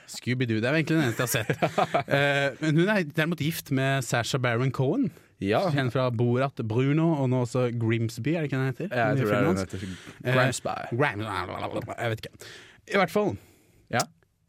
Scooby-Doo. 0.08 0.60
Det 0.64 0.70
er 0.70 0.78
egentlig 0.80 0.98
den 0.98 1.06
eneste 1.08 1.26
jeg 1.26 1.46
har 1.46 1.54
sett. 1.54 2.04
uh, 2.08 2.58
men 2.64 2.82
hun 2.82 2.92
er 2.94 3.04
derimot 3.18 3.42
gift 3.44 3.72
med 3.76 4.06
Sasha 4.08 4.40
Baron 4.42 4.72
Cohen. 4.76 5.10
Ja, 5.44 5.68
Kjent 5.70 5.94
fra 5.94 6.08
Borat, 6.10 6.58
Bruno 6.66 7.12
og 7.22 7.28
nå 7.30 7.44
også 7.46 7.68
Grimsby, 7.78 8.32
er 8.34 8.42
det 8.42 8.50
ikke 8.50 8.58
den 8.58 8.72
heter? 8.72 8.88
jeg 8.90 9.20
tror 9.20 9.28
det 9.30 9.36
er 9.38 9.44
den 9.46 9.60
heter 9.62 9.84
Eh, 10.24 10.34
Grimsby. 10.34 10.78
Gram- 10.98 11.26
Jeg 11.94 12.10
vet 12.16 12.24
ikke. 12.26 12.48
I 12.88 12.98
hvert 12.98 13.14
fall. 13.14 13.36
Ja. 13.94 14.02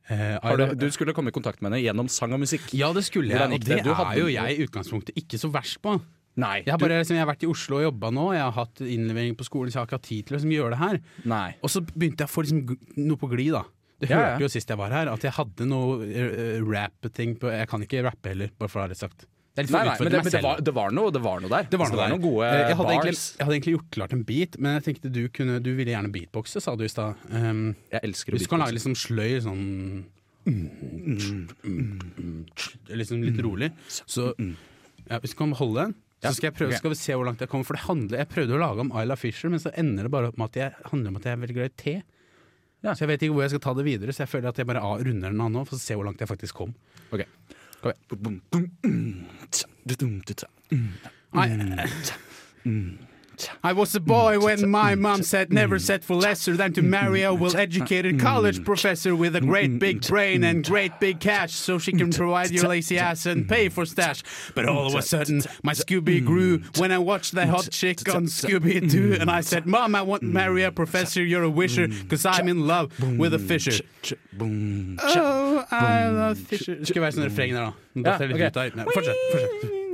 Uh, 0.09 0.39
Har 0.41 0.57
du, 0.57 0.71
du 0.81 0.87
skulle 0.95 1.13
komme 1.13 1.29
i 1.29 1.37
kontakt 1.37 1.61
med 1.61 1.75
henne 1.75 1.83
gjennom 1.85 2.09
sang 2.09 2.33
og 2.33 2.41
musikk. 2.41 2.71
ja, 2.73 2.89
det 2.97 3.05
skulle 3.05 3.29
jeg, 3.35 3.43
og 3.45 3.59
det 3.61 3.83
det? 3.85 3.93
Er 3.93 4.15
jo 4.23 4.31
jeg 4.33 4.57
i 4.57 4.65
utgangspunktet 4.65 5.19
ikke 5.21 5.37
så 5.43 5.51
verst 5.53 5.83
på. 5.85 5.99
Nei. 6.39 6.63
Jeg 6.65 6.71
har, 6.73 6.79
bare, 6.81 7.01
liksom, 7.03 7.17
jeg 7.19 7.25
har 7.27 7.29
vært 7.35 7.43
i 7.45 7.51
Oslo 7.51 7.81
og 7.81 7.83
jobba 7.83 8.11
nå, 8.15 8.29
jeg 8.33 8.45
har 8.47 8.55
hatt 8.55 8.81
innlevering 8.87 9.35
på 9.37 9.45
skolen, 9.45 9.73
så 9.75 9.81
jeg 9.81 9.83
har 9.83 9.89
ikke 9.91 9.99
hatt 9.99 10.07
tid 10.09 10.25
til 10.29 10.37
å 10.37 10.39
liksom, 10.39 10.53
gjøre 10.55 10.71
det 10.71 10.79
her. 10.85 11.01
nei. 11.29 11.49
Og 11.67 11.73
så 11.75 11.83
begynte 11.85 12.23
jeg 12.25 12.31
å 12.31 12.33
få 12.33 12.45
liksom, 12.47 12.61
noe 13.11 13.19
på 13.21 13.29
glid, 13.35 13.53
da. 13.59 13.65
Du 13.99 14.07
Ja, 14.07 14.19
hørte 14.21 14.45
jo 14.45 14.49
sist 14.53 14.69
jeg 14.71 14.79
var 14.79 14.93
her, 14.95 15.09
at 15.11 15.25
jeg 15.27 15.33
hadde 15.35 15.67
noe 15.67 16.05
uh, 16.07 16.61
rap-ting 16.71 17.33
på 17.41 17.51
Jeg 17.51 17.67
kan 17.71 17.83
ikke 17.83 18.05
rappe 18.07 18.31
heller, 18.31 18.53
bare 18.59 18.71
for 18.71 18.79
å 18.79 18.87
ha 18.87 18.89
det 18.93 18.99
sagt. 19.01 19.25
Det 19.59 19.65
Nei, 19.75 19.81
nei, 19.89 19.95
men, 19.99 20.13
det, 20.13 20.19
men 20.23 20.31
det, 20.31 20.41
var, 20.45 20.61
det, 20.63 20.73
var 20.77 20.93
noe, 20.95 21.11
det 21.11 21.19
var 21.25 21.41
noe 21.43 21.51
der. 21.51 21.65
Det 21.67 21.79
var 21.81 21.89
Altså, 21.89 21.97
noe 21.99 22.05
der. 22.05 22.13
noen 22.15 22.23
gode 22.23 22.47
Eh, 22.47 22.61
jeg 22.69 22.77
hadde, 22.79 22.93
egentlig, 22.95 23.15
jeg 23.19 23.43
hadde 23.49 23.57
egentlig 23.57 23.73
gjort 23.75 23.89
klart 23.97 24.13
en 24.15 24.23
beat, 24.29 24.59
men 24.63 24.77
jeg 24.79 24.85
tenkte 24.87 25.11
du, 25.17 25.25
kunne, 25.35 25.57
du 25.65 25.73
ville 25.75 25.91
gjerne 25.91 26.13
beatboxe, 26.15 26.63
sa 26.63 26.77
du 26.79 26.85
i 26.87 26.93
stad. 26.93 27.19
Um, 27.35 27.65
Jeg 27.91 28.05
elsker 28.07 28.31
å 28.31 28.39
hvis 28.39 28.47
du 28.47 28.53
kan 28.53 28.63
lage 28.63 28.77
beatboxe. 28.77 28.95
liksom 28.95 28.95
sløy 29.03 29.43
sånn 29.43 29.67
Liksom 32.89 33.23
litt 33.27 33.41
rolig. 33.45 33.71
Så 34.07 34.31
ja, 34.39 35.19
hvis 35.23 35.35
du 35.35 35.39
kan 35.41 35.53
holde 35.59 35.89
den, 35.89 35.97
så 36.23 36.33
skal 36.35 36.49
jeg 36.51 36.57
prøve, 36.59 36.79
skal 36.79 36.93
vi 36.95 36.99
se 36.99 37.15
hvor 37.19 37.27
langt 37.29 37.43
jeg 37.43 37.51
kommer. 37.51 37.67
For 37.69 37.79
det 37.79 37.85
handler, 37.87 38.23
jeg 38.23 38.31
prøvde 38.33 38.57
å 38.57 38.63
lage 38.63 38.83
om 38.87 38.95
Isla 38.99 39.17
Fisher, 39.19 39.51
men 39.53 39.63
så 39.63 39.71
ender 39.79 40.07
det 40.09 40.13
bare 40.15 40.31
opp 40.33 40.39
med 40.41 40.51
at 40.51 40.59
jeg 40.63 40.89
handler 40.93 41.13
om 41.13 41.19
at 41.21 41.29
jeg 41.29 41.35
er 41.37 41.43
veldig 41.45 41.57
glad 41.59 41.71
i 41.71 41.77
te. 41.83 41.95
Ja. 42.85 42.95
Så 42.95 43.05
jeg 43.05 43.11
vet 43.13 43.27
ikke 43.27 43.35
hvor 43.37 43.45
jeg 43.45 43.53
skal 43.55 43.63
ta 43.65 43.75
det 43.79 43.85
videre, 43.89 44.15
så 44.15 44.25
jeg 44.25 44.33
føler 44.33 44.53
at 44.53 44.59
jeg 44.61 44.69
bare 44.69 44.83
runder 44.83 45.33
den 45.35 45.45
av 45.45 45.51
nå, 45.55 45.65
for 45.69 45.79
å 45.79 45.83
se 45.83 45.97
hvor 45.99 46.07
langt 46.07 46.21
jeg 46.23 46.31
faktisk 46.31 46.61
kom. 46.61 46.75
Ok. 47.11 47.25
Kom 51.33 51.45
igjen. 51.45 51.73
Bum, 52.65 52.83
bum, 53.39 53.47
mm, 53.47 53.47
tja, 53.47 53.47
du, 53.47 53.47
dum, 53.47 53.47
du, 53.47 53.47
tja. 53.47 53.51
I, 53.63 53.73
was 53.73 53.95
a 53.95 54.01
boy 54.01 54.39
when 54.39 54.69
my 54.69 54.95
mom 54.95 55.23
said 55.23 55.53
never 55.53 55.79
set 55.79 56.05
for 56.05 56.15
lesser 56.17 56.57
than 56.57 56.73
to 56.75 56.83
marry 56.83 57.23
a 57.23 57.33
well-educated 57.33 58.21
college 58.21 58.65
professor 58.65 59.15
with 59.15 59.37
a 59.37 59.41
great 59.41 59.79
big 59.79 60.07
brain 60.07 60.45
and 60.45 60.65
great 60.65 60.99
big 61.01 61.21
cash 61.21 61.55
so 61.55 61.79
she 61.79 61.93
can 61.93 62.11
provide 62.11 62.51
your 62.51 62.69
lazy 62.69 62.99
ass 62.99 63.27
and 63.27 63.49
pay 63.49 63.69
for 63.69 63.87
stash. 63.87 64.23
But 64.55 64.69
all 64.69 64.87
of 64.87 64.95
a 64.95 65.03
sudden, 65.03 65.43
my 65.63 65.73
Scooby 65.73 66.25
grew 66.25 66.63
when 66.77 66.93
I 66.93 66.99
watched 66.99 67.35
the 67.35 67.47
hot 67.47 67.71
chick 67.71 68.09
on 68.15 68.25
Scooby-Doo 68.25 69.19
and 69.21 69.31
I 69.31 69.41
said, 69.41 69.67
Mom, 69.67 69.95
I 69.95 70.03
want 70.03 70.23
to 70.23 70.29
marry 70.29 70.63
a 70.63 70.73
professor, 70.73 71.23
you're 71.23 71.45
a 71.45 71.51
wisher, 71.51 71.89
cause 72.09 72.25
I'm 72.27 72.49
in 72.49 72.67
love 72.67 72.93
with 73.19 73.35
a 73.35 73.39
fisher. 73.39 73.85
Oh, 74.41 75.65
I 75.71 76.09
love 76.09 76.39
fisher. 76.39 76.75
Det 76.75 76.89
skulle 76.89 77.03
være 77.03 77.17
sånn 77.19 77.27
refreng 77.29 77.55
der, 77.57 77.69
da. 77.69 78.09
Datt 78.11 78.25
jeg 78.25 78.33
litt 78.35 78.57
ut. 78.57 78.79
Nei, 78.79 78.89
Fortsett. 78.95 79.29
fortsett. 79.33 79.88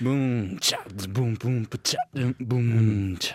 Bum, 0.00 0.58
tja, 0.60 0.78
boom, 1.08 1.34
boom, 1.34 1.66
tja, 1.82 1.96
boom, 2.14 2.34
bum, 2.38 3.16
tja, 3.20 3.34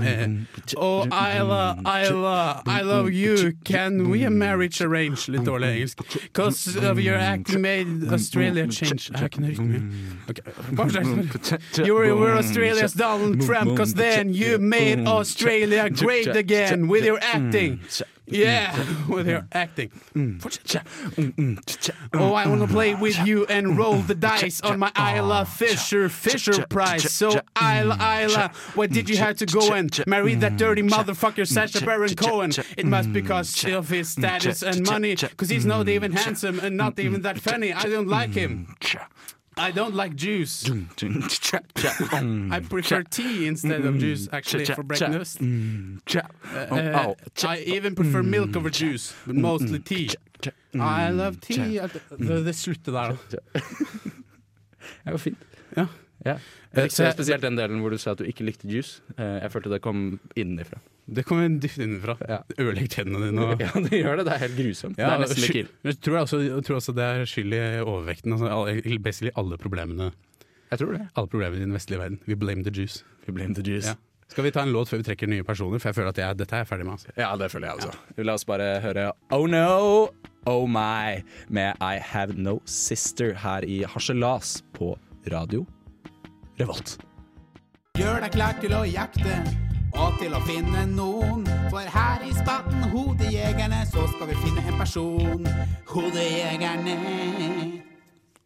eh, 0.00 0.28
Oh, 0.76 1.04
Isla, 1.04 1.76
Isla, 1.84 2.62
I 2.66 2.82
love 2.82 3.12
you. 3.12 3.52
Can 3.64 4.08
we 4.08 4.24
a 4.24 4.30
marriage 4.30 4.80
arrange? 4.80 5.28
Litt 5.28 5.44
dårlig 5.44 5.68
engelsk. 5.76 6.32
Cause 6.32 6.76
of 6.76 6.98
your 6.98 7.16
acting 7.16 7.60
made 7.60 8.08
Australia 8.10 8.66
change. 8.68 9.10
Jeg 9.20 9.30
kan 9.30 9.44
ikke 9.44 9.62
mer. 9.62 9.80
Ok. 10.28 10.40
You 11.86 11.94
were, 11.94 12.14
were 12.14 12.36
Australia's 12.36 12.92
Donald 12.94 13.40
Trump, 13.42 13.76
cause 13.76 13.94
then 13.94 14.32
you 14.34 14.58
made 14.58 15.06
Australia 15.06 15.90
great 15.90 16.36
again 16.36 16.88
with 16.88 17.04
your 17.04 17.18
acting. 17.22 17.80
Yeah, 18.26 18.76
with 19.08 19.26
your 19.26 19.46
acting. 19.52 19.88
Fortsett. 20.40 20.82
Oh, 22.14 22.34
I 22.34 22.46
wanna 22.46 22.68
play 22.68 22.94
with 22.94 23.18
you 23.26 23.46
and 23.46 23.76
roll 23.76 23.96
the 23.96 24.14
dice 24.14 24.60
on 24.60 24.78
my 24.78 24.92
Isla 24.96 25.44
Fisher 25.44 26.08
Fisher 26.08 26.66
prize. 26.66 27.10
So, 27.12 27.40
Isla, 27.60 27.96
Isla, 28.00 28.50
why 28.74 28.86
did 28.86 29.08
you 29.08 29.16
have 29.16 29.36
to 29.38 29.46
go 29.46 29.72
and 29.72 30.06
marry 30.06 30.34
that 30.36 30.56
dirty 30.56 30.82
motherfucker 30.82 31.46
Sacha 31.46 31.84
Baron 31.84 32.14
Cohen? 32.14 32.52
It 32.76 32.86
must 32.86 33.12
be 33.12 33.20
because 33.22 33.64
of 33.64 33.88
his 33.88 34.10
status 34.10 34.62
and 34.62 34.86
money, 34.86 35.16
cause 35.16 35.48
he's 35.48 35.66
not 35.66 35.88
even 35.88 36.12
handsome 36.12 36.60
and 36.60 36.76
not 36.76 36.98
even 36.98 37.22
that 37.22 37.40
funny. 37.40 37.72
I 37.72 37.84
don't 37.84 38.08
like 38.08 38.34
him. 38.34 38.74
I 39.56 39.70
don't 39.70 39.94
like 39.94 40.14
juice. 40.16 40.64
I 42.52 42.60
prefer 42.70 43.02
tea 43.02 43.46
instead 43.46 43.84
of 43.84 43.98
juice, 43.98 44.28
actually, 44.32 44.64
for 44.64 44.82
breakfast. 44.82 45.40
Uh, 45.42 47.14
I 47.44 47.58
even 47.66 47.94
prefer 47.94 48.22
milk 48.22 48.56
over 48.56 48.70
juice, 48.70 49.14
but 49.26 49.34
mostly 49.36 49.78
tea. 49.78 50.10
I 50.74 51.10
love 51.10 51.36
tea. 51.40 51.78
Det, 52.18 52.44
det 52.46 52.54
slutter 52.56 52.92
der, 52.92 53.16
da. 53.30 53.38
Det 55.04 55.10
var 55.12 55.18
fint. 55.18 55.38
Ja. 55.76 55.86
Ja. 56.24 56.32
Eh, 56.32 56.38
Jeg 56.74 56.84
likte 56.88 57.12
spesielt 57.12 57.42
den 57.42 57.56
delen 57.58 57.80
hvor 57.82 57.90
du 57.90 57.98
sa 57.98 58.10
at 58.14 58.18
du 58.18 58.24
ikke 58.24 58.44
likte 58.46 58.68
juice. 58.70 59.00
Eh, 59.18 59.38
Jeg 59.42 59.52
følte 59.52 59.70
det 59.70 59.80
kom 59.82 60.20
innenfra. 60.36 60.78
Det 61.06 61.24
kommer 61.26 61.48
dypt 61.60 61.78
innenfra. 61.82 62.14
Ja. 62.28 62.38
ødelegger 62.58 62.92
tennene 63.02 63.30
dine. 63.30 63.42
Og, 63.42 63.60
Ja, 63.64 63.72
det 63.88 63.98
gjør 64.02 64.20
det. 64.20 64.26
Det 64.28 64.34
er 64.36 64.42
helt 64.44 64.56
grusomt. 64.60 64.98
Ja, 65.00 65.08
det 65.08 65.14
er 65.16 65.24
nesten 65.24 65.42
litt 65.42 65.50
skyld-. 65.50 65.72
Jeg 65.88 65.98
tror, 66.06 66.18
også, 66.22 66.40
jeg 66.46 66.64
tror 66.68 66.78
også 66.78 66.94
det 66.96 67.08
er 67.08 67.24
skyld 67.26 67.56
i 67.58 67.62
overvekten. 67.82 68.36
Altså, 68.38 68.98
basically 69.02 69.32
alle 69.36 69.58
problemene 69.58 70.12
Jeg 70.70 70.78
tror 70.78 70.94
det. 70.96 71.02
Alle 71.16 71.28
problemene 71.28 71.60
i 71.60 71.66
den 71.66 71.74
vestlige 71.74 72.00
verden. 72.00 72.20
We 72.28 72.36
blame 72.38 72.62
the 72.64 72.72
juice. 72.72 73.02
We 73.26 73.34
blame 73.34 73.54
the 73.58 73.64
juice. 73.66 73.88
Ja. 73.92 73.98
Skal 74.32 74.44
vi 74.46 74.50
ta 74.54 74.62
en 74.64 74.72
låt 74.72 74.88
før 74.88 75.02
vi 75.02 75.04
trekker 75.10 75.28
nye 75.28 75.44
personer? 75.44 75.76
For 75.82 75.90
jeg 75.90 75.98
føler 75.98 76.08
at 76.14 76.18
jeg, 76.22 76.36
dette 76.40 76.56
er 76.56 76.62
jeg 76.62 76.68
ferdig 76.70 76.86
med. 76.88 76.94
Altså. 76.96 77.12
Ja, 77.20 77.34
det 77.36 77.50
føler 77.52 77.68
jeg 77.68 77.82
altså. 77.82 78.22
La 78.24 78.36
oss 78.38 78.46
bare 78.48 78.68
høre 78.80 79.10
Oh 79.34 79.44
No, 79.50 80.06
Oh 80.48 80.64
My 80.70 81.20
med 81.52 81.76
I 81.84 81.98
Have 82.00 82.38
No 82.40 82.60
Sister 82.64 83.34
her 83.42 83.66
i 83.68 83.82
Harselas 83.84 84.62
på 84.72 84.94
radio 85.34 85.66
Revolt. 86.60 86.96
Gjør 88.00 88.24
deg 88.24 88.32
klar 88.38 88.56
til 88.62 88.72
å 88.72 88.86
jakte 88.88 89.36
og 89.94 90.18
til 90.20 90.34
å 90.36 90.40
finne 90.46 90.84
noen. 90.92 91.44
For 91.72 91.86
her 91.94 92.24
i 92.28 92.32
Spatten 92.36 92.84
Hodejegerne 92.92 93.82
så 93.90 94.06
skal 94.14 94.30
vi 94.32 94.36
finne 94.44 94.64
en 94.68 94.78
person. 94.80 95.46
Hodejegerne. 95.92 96.98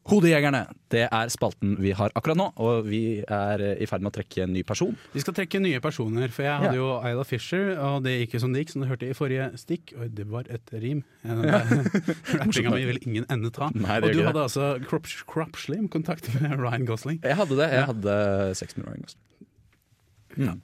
Hodejegerne, 0.07 0.61
det 0.95 1.01
er 1.11 1.31
spalten 1.35 1.73
vi 1.83 1.91
har 1.99 2.13
akkurat 2.15 2.39
nå, 2.39 2.45
og 2.63 2.85
vi 2.87 3.25
er 3.27 3.59
eh, 3.73 3.81
i 3.83 3.89
ferd 3.91 4.05
med 4.05 4.13
å 4.13 4.15
trekke 4.15 4.45
en 4.45 4.53
ny 4.55 4.61
person. 4.63 4.93
Vi 5.11 5.19
skal 5.25 5.35
trekke 5.35 5.59
nye 5.59 5.81
personer, 5.83 6.31
for 6.31 6.47
jeg 6.47 6.61
hadde 6.63 6.77
Ja. 6.77 6.79
jo 6.79 6.91
Isla 7.11 7.25
Fisher, 7.27 7.73
og 7.83 8.05
det 8.05 8.13
gikk 8.21 8.37
jo 8.37 8.43
som 8.45 8.55
det 8.55 8.63
gikk, 8.63 8.71
som 8.77 8.85
du 8.85 8.87
hørte 8.87 9.09
i 9.11 9.17
forrige 9.19 9.49
stikk. 9.59 9.97
Oi, 9.99 10.07
det 10.15 10.29
var 10.31 10.47
et 10.47 10.71
rim. 10.79 11.03
Rappinga 11.27 12.71
mi 12.77 12.85
vil 12.87 13.03
ingen 13.03 13.27
ende 13.35 13.51
ta. 13.51 13.73
Nei, 13.75 13.99
og 13.99 14.07
du 14.07 14.23
hadde 14.23 14.29
hadde 14.31 14.45
altså 14.47 14.69
Crop, 14.87 15.11
Crop 15.27 15.59
Slim 15.59 15.89
kontakt 15.91 16.31
med 16.39 16.55
Ryan 16.55 16.87
Gosling. 16.87 17.19
Jeg 17.27 17.41
hadde 17.43 17.59
det. 17.59 17.67
Jeg 17.75 17.83
Ja. 17.83 17.87
hadde 17.91 18.55
sex 18.63 18.79
med 18.79 18.87
Ryan 18.87 19.03
Gosling. 19.09 19.23
Mm. 20.37 20.63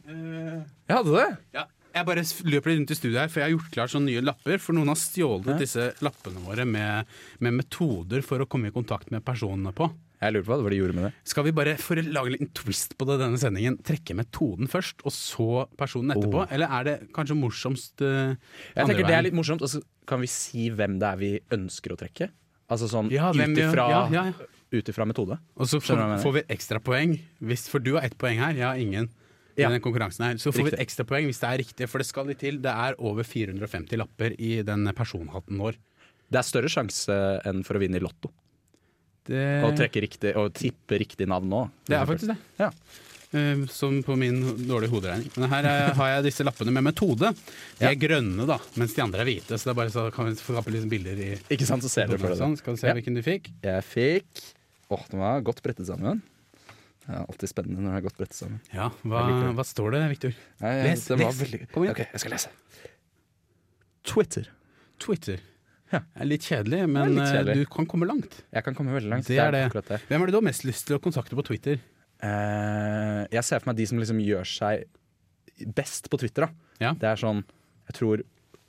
Jeg 0.00 0.96
hadde 0.96 1.14
det! 1.16 1.28
Ja, 1.56 1.66
jeg 1.92 2.08
bare 2.08 2.22
løper 2.48 2.72
litt 2.72 2.78
rundt 2.80 2.94
i 2.94 2.96
studio 2.96 3.18
her, 3.20 3.28
for 3.32 3.42
jeg 3.42 3.50
har 3.50 3.52
gjort 3.52 3.74
klart 3.74 3.92
sånne 3.92 4.08
nye 4.08 4.22
lapper. 4.24 4.60
For 4.62 4.76
noen 4.76 4.92
har 4.92 4.98
stjålet 5.00 5.60
disse 5.60 5.90
lappene 6.04 6.40
våre 6.46 6.64
med, 6.68 7.10
med 7.44 7.58
metoder 7.58 8.24
for 8.24 8.42
å 8.42 8.48
komme 8.48 8.70
i 8.70 8.74
kontakt 8.74 9.12
med 9.12 9.24
personene 9.26 9.74
på. 9.76 9.90
Jeg 10.22 10.36
lurer 10.36 10.46
på 10.46 10.56
hva 10.62 10.70
de 10.70 10.78
gjorde 10.78 10.96
med 10.96 11.06
det. 11.08 11.10
Skal 11.26 11.46
vi 11.48 11.52
bare, 11.56 11.74
for 11.82 11.98
å 11.98 12.04
lage 12.06 12.30
en 12.30 12.36
liten 12.36 12.52
twist 12.54 12.94
på 12.98 13.08
det 13.08 13.18
denne 13.20 13.40
sendingen, 13.42 13.76
trekke 13.84 14.14
metoden 14.16 14.70
først, 14.70 15.02
og 15.02 15.14
så 15.16 15.48
personen 15.78 16.14
etterpå? 16.14 16.44
Oh. 16.44 16.54
Eller 16.54 16.70
er 16.78 16.88
det 16.88 16.94
kanskje 17.16 17.36
morsomst 17.40 18.04
uh, 18.06 18.36
Jeg 18.76 18.86
tenker 18.86 19.08
Det 19.08 19.16
er 19.18 19.26
litt 19.26 19.36
morsomt. 19.36 19.64
Og 19.66 19.72
så 19.72 19.82
kan 20.08 20.22
vi 20.22 20.30
si 20.30 20.68
hvem 20.72 21.00
det 21.02 21.10
er 21.10 21.18
vi 21.20 21.32
ønsker 21.58 21.96
å 21.96 21.98
trekke? 21.98 22.30
Altså 22.72 22.88
sånn 22.88 23.10
Ja, 23.12 23.32
ut 23.34 23.58
ifra 23.58 23.88
ja, 23.90 24.04
ja, 24.14 25.04
metode. 25.10 25.36
Og 25.58 25.68
så 25.68 25.82
får, 25.82 26.06
får 26.22 26.38
vi 26.38 26.44
ekstrapoeng, 26.54 27.18
for 27.66 27.82
du 27.84 27.96
har 27.98 28.06
ett 28.06 28.16
poeng 28.16 28.40
her, 28.40 28.54
jeg 28.56 28.64
har 28.64 28.80
ingen. 28.80 29.10
I 29.56 29.62
Ja. 29.62 29.68
den 29.68 29.80
konkurransen 29.84 30.24
her 30.24 30.34
Så 30.40 30.52
får 30.52 30.64
vi 30.64 30.72
et 30.72 30.80
ekstrapoeng 30.86 31.26
hvis 31.28 31.40
det 31.42 31.48
er 31.50 31.58
riktig, 31.60 31.88
for 31.88 31.98
det 31.98 32.06
skal 32.08 32.26
litt 32.26 32.38
til. 32.40 32.58
Det 32.64 32.72
er 32.72 32.94
over 32.98 33.22
450 33.22 33.96
lapper 34.00 34.34
i 34.40 34.62
den 34.62 34.86
personhatten 34.96 35.58
vår. 35.60 35.76
Det 36.32 36.38
er 36.40 36.46
større 36.48 36.70
sjanse 36.72 37.16
enn 37.44 37.62
for 37.64 37.76
å 37.76 37.82
vinne 37.82 37.96
i 38.00 38.00
Lotto. 38.00 38.30
Det, 39.28 39.62
Og 39.64 39.76
riktig, 39.78 40.34
og 40.36 40.52
tippe 40.54 40.98
riktig 40.98 41.28
navn 41.28 41.48
nå. 41.48 41.70
det 41.86 41.94
er 41.96 42.06
faktisk 42.06 42.32
det. 42.32 42.36
Ja. 42.58 42.70
Eh, 43.32 43.64
som 43.72 44.02
på 44.02 44.16
min 44.18 44.42
dårlige 44.66 44.90
hoderegning. 44.90 45.30
Men 45.36 45.48
her 45.48 45.64
eh, 45.64 45.94
har 45.94 46.08
jeg 46.16 46.24
disse 46.26 46.44
lappene 46.44 46.72
med 46.74 46.82
metode. 46.84 47.30
De 47.78 47.86
er 47.86 47.94
grønne, 47.94 48.44
da, 48.46 48.58
mens 48.76 48.92
de 48.96 49.00
andre 49.04 49.20
er 49.22 49.30
hvite. 49.30 49.56
Så 49.56 49.68
det 49.68 49.72
er 49.72 49.78
bare 49.78 49.92
så 49.94 50.08
kan 50.12 50.26
vi 50.28 50.34
skape 50.34 50.72
litt 50.74 50.88
bilder 50.90 51.16
i 51.22 51.30
Ikke 51.54 51.68
sant, 51.68 51.84
så 51.84 51.88
ser 51.92 52.08
du 52.10 52.18
for 52.18 52.28
dere 52.32 52.40
Sånn. 52.40 52.56
Skal 52.58 52.74
du 52.74 52.80
se 52.82 52.88
Ja. 52.88 52.94
hvilken 52.94 53.14
du 53.14 53.22
fikk? 53.22 53.48
Jeg 53.62 53.84
fikk 53.84 54.42
Åh, 54.92 55.06
den 55.08 55.20
var 55.20 55.40
godt 55.40 55.62
brettet 55.62 55.86
sammen. 55.86 56.20
Det 57.02 57.10
er 57.16 57.22
alltid 57.26 57.50
spennende 57.50 57.82
når 57.82 57.94
det 57.96 57.98
er 58.00 58.04
godt 58.06 58.18
brettet 58.20 58.38
sammen. 58.38 58.60
Ja, 58.72 58.88
hva, 59.10 59.22
hva 59.58 59.64
står 59.66 59.94
det, 59.96 60.02
Victor? 60.12 60.34
Nei, 60.62 60.74
Les, 60.86 61.06
det 61.08 61.16
var 61.18 61.24
les. 61.32 61.40
veldig- 61.42 61.64
Kom 61.72 61.82
igjen. 61.86 61.96
Ok, 61.96 62.02
jeg 62.12 62.20
skal 62.22 62.34
lese. 62.36 62.52
Twitter. 64.06 64.46
Twitter. 65.02 65.40
Ja. 65.92 66.00
Det 66.00 66.22
er 66.24 66.28
litt 66.30 66.46
kjedelig, 66.48 66.80
men 66.88 67.12
litt 67.16 67.24
eh, 67.26 67.32
kjedelig. 67.36 67.54
du 67.66 67.72
kan 67.74 67.86
komme 67.90 68.06
langt. 68.08 68.38
Jeg 68.54 68.64
kan 68.64 68.76
komme 68.78 68.94
veldig 68.96 69.10
langt. 69.12 69.26
Det 69.28 69.38
er 69.42 69.52
det. 69.52 69.64
det. 69.90 69.98
Hvem 70.08 70.22
er 70.22 70.30
det 70.30 70.34
du 70.34 70.38
har 70.40 70.46
mest 70.46 70.64
lyst 70.64 70.86
til 70.88 70.96
å 70.96 71.02
kontakte 71.04 71.36
på 71.36 71.44
Twitter? 71.50 71.82
Uh, 72.22 73.26
jeg 73.34 73.42
ser 73.44 73.60
for 73.60 73.72
meg 73.72 73.80
de 73.80 73.86
som 73.90 73.98
liksom 74.00 74.20
gjør 74.22 74.46
seg 74.46 74.86
best 75.76 76.08
på 76.10 76.20
Twitter. 76.22 76.46
Da. 76.46 76.70
Ja. 76.82 76.92
Det 76.98 77.08
er 77.10 77.18
sånn 77.20 77.42
Jeg 77.90 77.96
tror 77.98 78.22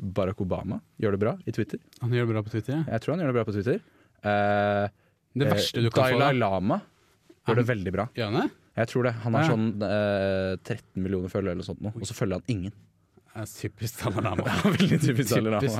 Barack 0.03 0.41
Obama 0.43 0.79
gjør 0.99 1.15
det 1.15 1.21
bra 1.21 1.35
i 1.47 1.53
Twitter. 1.55 1.79
Han 2.01 2.11
gjør 2.11 2.25
det 2.27 2.33
bra 2.33 2.41
på 2.43 2.51
Twitter. 2.57 2.81
Ja. 2.81 2.83
Jeg 2.97 3.05
tror 3.05 3.13
han 3.13 3.23
gjør 3.23 3.31
det 3.31 3.37
bra 3.37 3.45
på 3.47 3.55
Twitter. 3.55 3.79
Uh, 4.25 4.87
Det 5.37 5.47
verste 5.53 5.81
du 5.85 5.89
kan 5.93 6.09
få 6.11 6.17
Dalai 6.19 6.33
da. 6.33 6.39
Lama 6.49 6.81
gjør 7.47 7.60
det 7.62 7.67
veldig 7.67 7.93
bra. 7.95 8.08
Gjør 8.15 8.32
han 8.32 8.39
det? 8.41 8.49
Jeg 8.79 8.89
tror 8.89 9.03
det. 9.06 9.13
Han 9.23 9.36
har 9.38 9.43
Ja. 9.43 9.51
sånn 9.53 9.67
eh, 9.86 10.56
13 10.63 11.03
millioner 11.03 11.29
følgere 11.29 11.51
eller 11.58 11.63
sånt 11.67 11.82
nå, 11.84 11.91
og 11.93 12.08
så 12.10 12.15
følger 12.17 12.39
han 12.41 12.49
ingen. 12.49 12.73
Er 13.34 13.47
typisk 13.49 14.03
Dalai. 14.03 14.36
Veldig 14.77 14.99
typisk 15.01 15.32
Dalai 15.34 15.65
uh, 15.65 15.79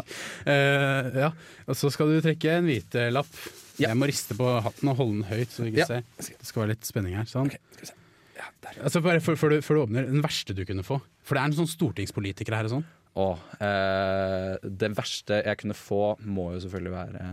Eh, 0.49 1.10
ja. 1.21 1.28
Og 1.69 1.76
så 1.78 1.91
skal 1.93 2.10
du 2.10 2.15
trekke 2.26 2.56
en 2.58 2.65
hvit 2.65 2.95
eh, 2.97 3.12
lapp. 3.13 3.30
Ja. 3.78 3.91
Jeg 3.91 3.97
må 4.02 4.08
riste 4.10 4.34
på 4.38 4.47
hatten 4.65 4.89
og 4.89 4.97
holde 4.97 5.19
den 5.19 5.28
høyt, 5.30 5.52
så 5.54 5.62
du 5.62 5.69
ikke 5.69 5.84
Ja. 5.84 5.86
ser. 5.86 6.04
Det 6.17 6.47
skal 6.49 6.63
være 6.63 6.71
litt 6.73 6.86
spenning 6.89 7.13
her. 7.17 7.26
Sånn. 7.30 7.52
Ok, 7.54 7.60
skal 7.76 7.86
vi 7.86 7.89
se. 7.91 7.99
Ja. 8.39 8.47
Altså 8.82 9.04
bare 9.06 9.21
før, 9.21 9.38
du, 9.54 9.60
du 9.62 9.82
åpner, 9.84 10.10
den 10.10 10.23
verste 10.26 10.56
du 10.58 10.63
kunne 10.65 10.82
få. 10.86 10.97
For 11.21 11.38
det 11.38 11.43
er 11.43 11.52
en 11.52 11.58
sånn 11.62 11.69
stortingspolitiker 11.69 12.58
her 12.58 12.65
og 12.69 12.73
sånn. 12.80 12.86
Å, 13.21 13.28
eh, 13.62 14.58
det 14.65 14.89
verste 14.97 15.43
jeg 15.45 15.62
kunne 15.62 15.78
få, 15.78 16.02
må 16.26 16.56
jo 16.56 16.63
selvfølgelig 16.65 16.95
være 16.95 17.28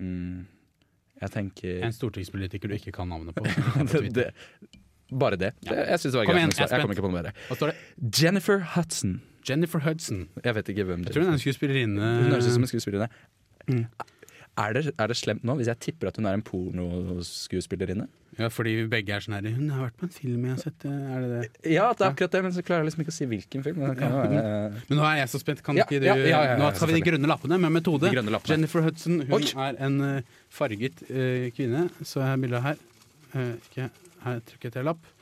mm, 0.00 0.38
Jeg 1.22 1.30
tenker 1.34 1.84
En 1.86 1.94
stortingspolitiker 1.94 2.70
du 2.72 2.74
ikke 2.78 2.94
kan 2.94 3.10
navnet 3.12 3.36
på. 3.36 3.44
det, 3.92 4.00
det, 4.16 4.28
Bare 5.12 5.36
det. 5.38 5.52
det 5.62 5.76
jeg 5.76 6.00
synes 6.02 6.12
det 6.14 6.18
var 6.18 6.26
Kom 6.30 6.38
greit. 6.38 6.56
jeg 6.58 6.66
er 6.66 6.72
Jeg 6.74 6.84
kommer 6.86 6.96
ikke 6.96 7.04
på 7.04 7.12
noe 7.12 7.20
bedre. 7.20 7.34
Hva 7.48 7.58
står 7.60 7.72
det? 7.72 7.76
Jennifer 8.22 8.64
Hudson. 8.74 9.20
Jennifer 9.48 9.82
Hudson. 9.86 10.24
Jeg 10.44 10.54
vet 10.58 10.72
ikke 10.74 10.86
hvem 10.88 11.04
Jeg 11.06 11.14
tror 11.14 11.24
hun 11.26 11.32
er 11.34 11.38
en 11.38 11.44
skuespillerinne. 11.44 12.10
Hun 12.22 12.34
høres 12.36 12.48
ut 12.50 12.56
som 12.56 12.66
en 12.66 12.70
skuespillerinne. 12.72 13.08
Mm. 13.68 13.84
Er, 14.60 14.74
det, 14.76 14.92
er 15.00 15.08
det 15.08 15.16
slemt 15.16 15.46
nå 15.48 15.54
hvis 15.56 15.70
jeg 15.70 15.80
tipper 15.80 16.10
at 16.10 16.18
hun 16.20 16.26
er 16.28 16.36
en 16.36 16.44
pornoskuespillerinne? 16.44 18.04
Ja, 18.38 18.48
fordi 18.48 18.72
vi 18.78 18.84
begge 18.88 19.12
er 19.12 19.20
sånn 19.20 19.34
her 19.36 19.44
Hun 19.52 19.68
har 19.74 19.82
vært 19.86 19.96
på 20.00 20.06
en 20.06 20.12
film 20.12 20.44
jeg 20.46 20.54
har 20.54 20.60
sett. 20.62 20.84
Er 20.88 21.24
det 21.24 21.30
det? 21.32 21.40
Ja, 21.68 21.90
det 21.92 22.04
er 22.04 22.12
akkurat 22.14 22.32
det, 22.32 22.40
men 22.46 22.54
så 22.56 22.64
klarer 22.64 22.80
jeg 22.80 22.88
liksom 22.88 23.02
ikke 23.04 23.12
å 23.12 23.16
si 23.16 23.26
hvilken 23.28 23.64
film. 23.66 23.82
Men 23.82 23.98
jo 24.00 24.12
være 24.14 24.44
Men 24.88 25.00
nå 25.00 25.04
er 25.08 25.18
jeg 25.20 25.32
så 25.32 25.40
spent. 25.42 25.60
Kan 25.64 25.80
Ja, 25.80 25.84
ikke 25.84 26.00
du 26.00 26.06
ja, 26.08 26.14
ja, 26.16 26.28
ja, 26.30 26.40
ja, 26.52 26.54
Nå 26.60 26.70
tar 26.76 26.88
vi 26.88 26.96
de 26.96 27.02
grønne 27.04 27.28
lappene 27.28 27.58
med 27.60 27.74
metode. 27.76 28.08
De 28.08 28.22
lappene. 28.24 28.54
Jennifer 28.54 28.86
Hudson 28.86 29.20
hun 29.20 29.36
Oi. 29.36 29.50
er 29.66 29.80
en 29.84 29.98
uh, 30.00 30.38
farget 30.52 31.04
uh, 31.10 31.50
kvinne. 31.56 31.84
Så 32.00 32.22
jeg 32.22 32.30
har 32.30 32.40
bilde 32.40 32.62
her. 32.64 32.80
Eh, 33.32 33.52
ikke, 33.68 33.90
her 34.24 34.40
trykket 34.48 34.80
jeg 34.80 34.88
lapp. 34.88 35.12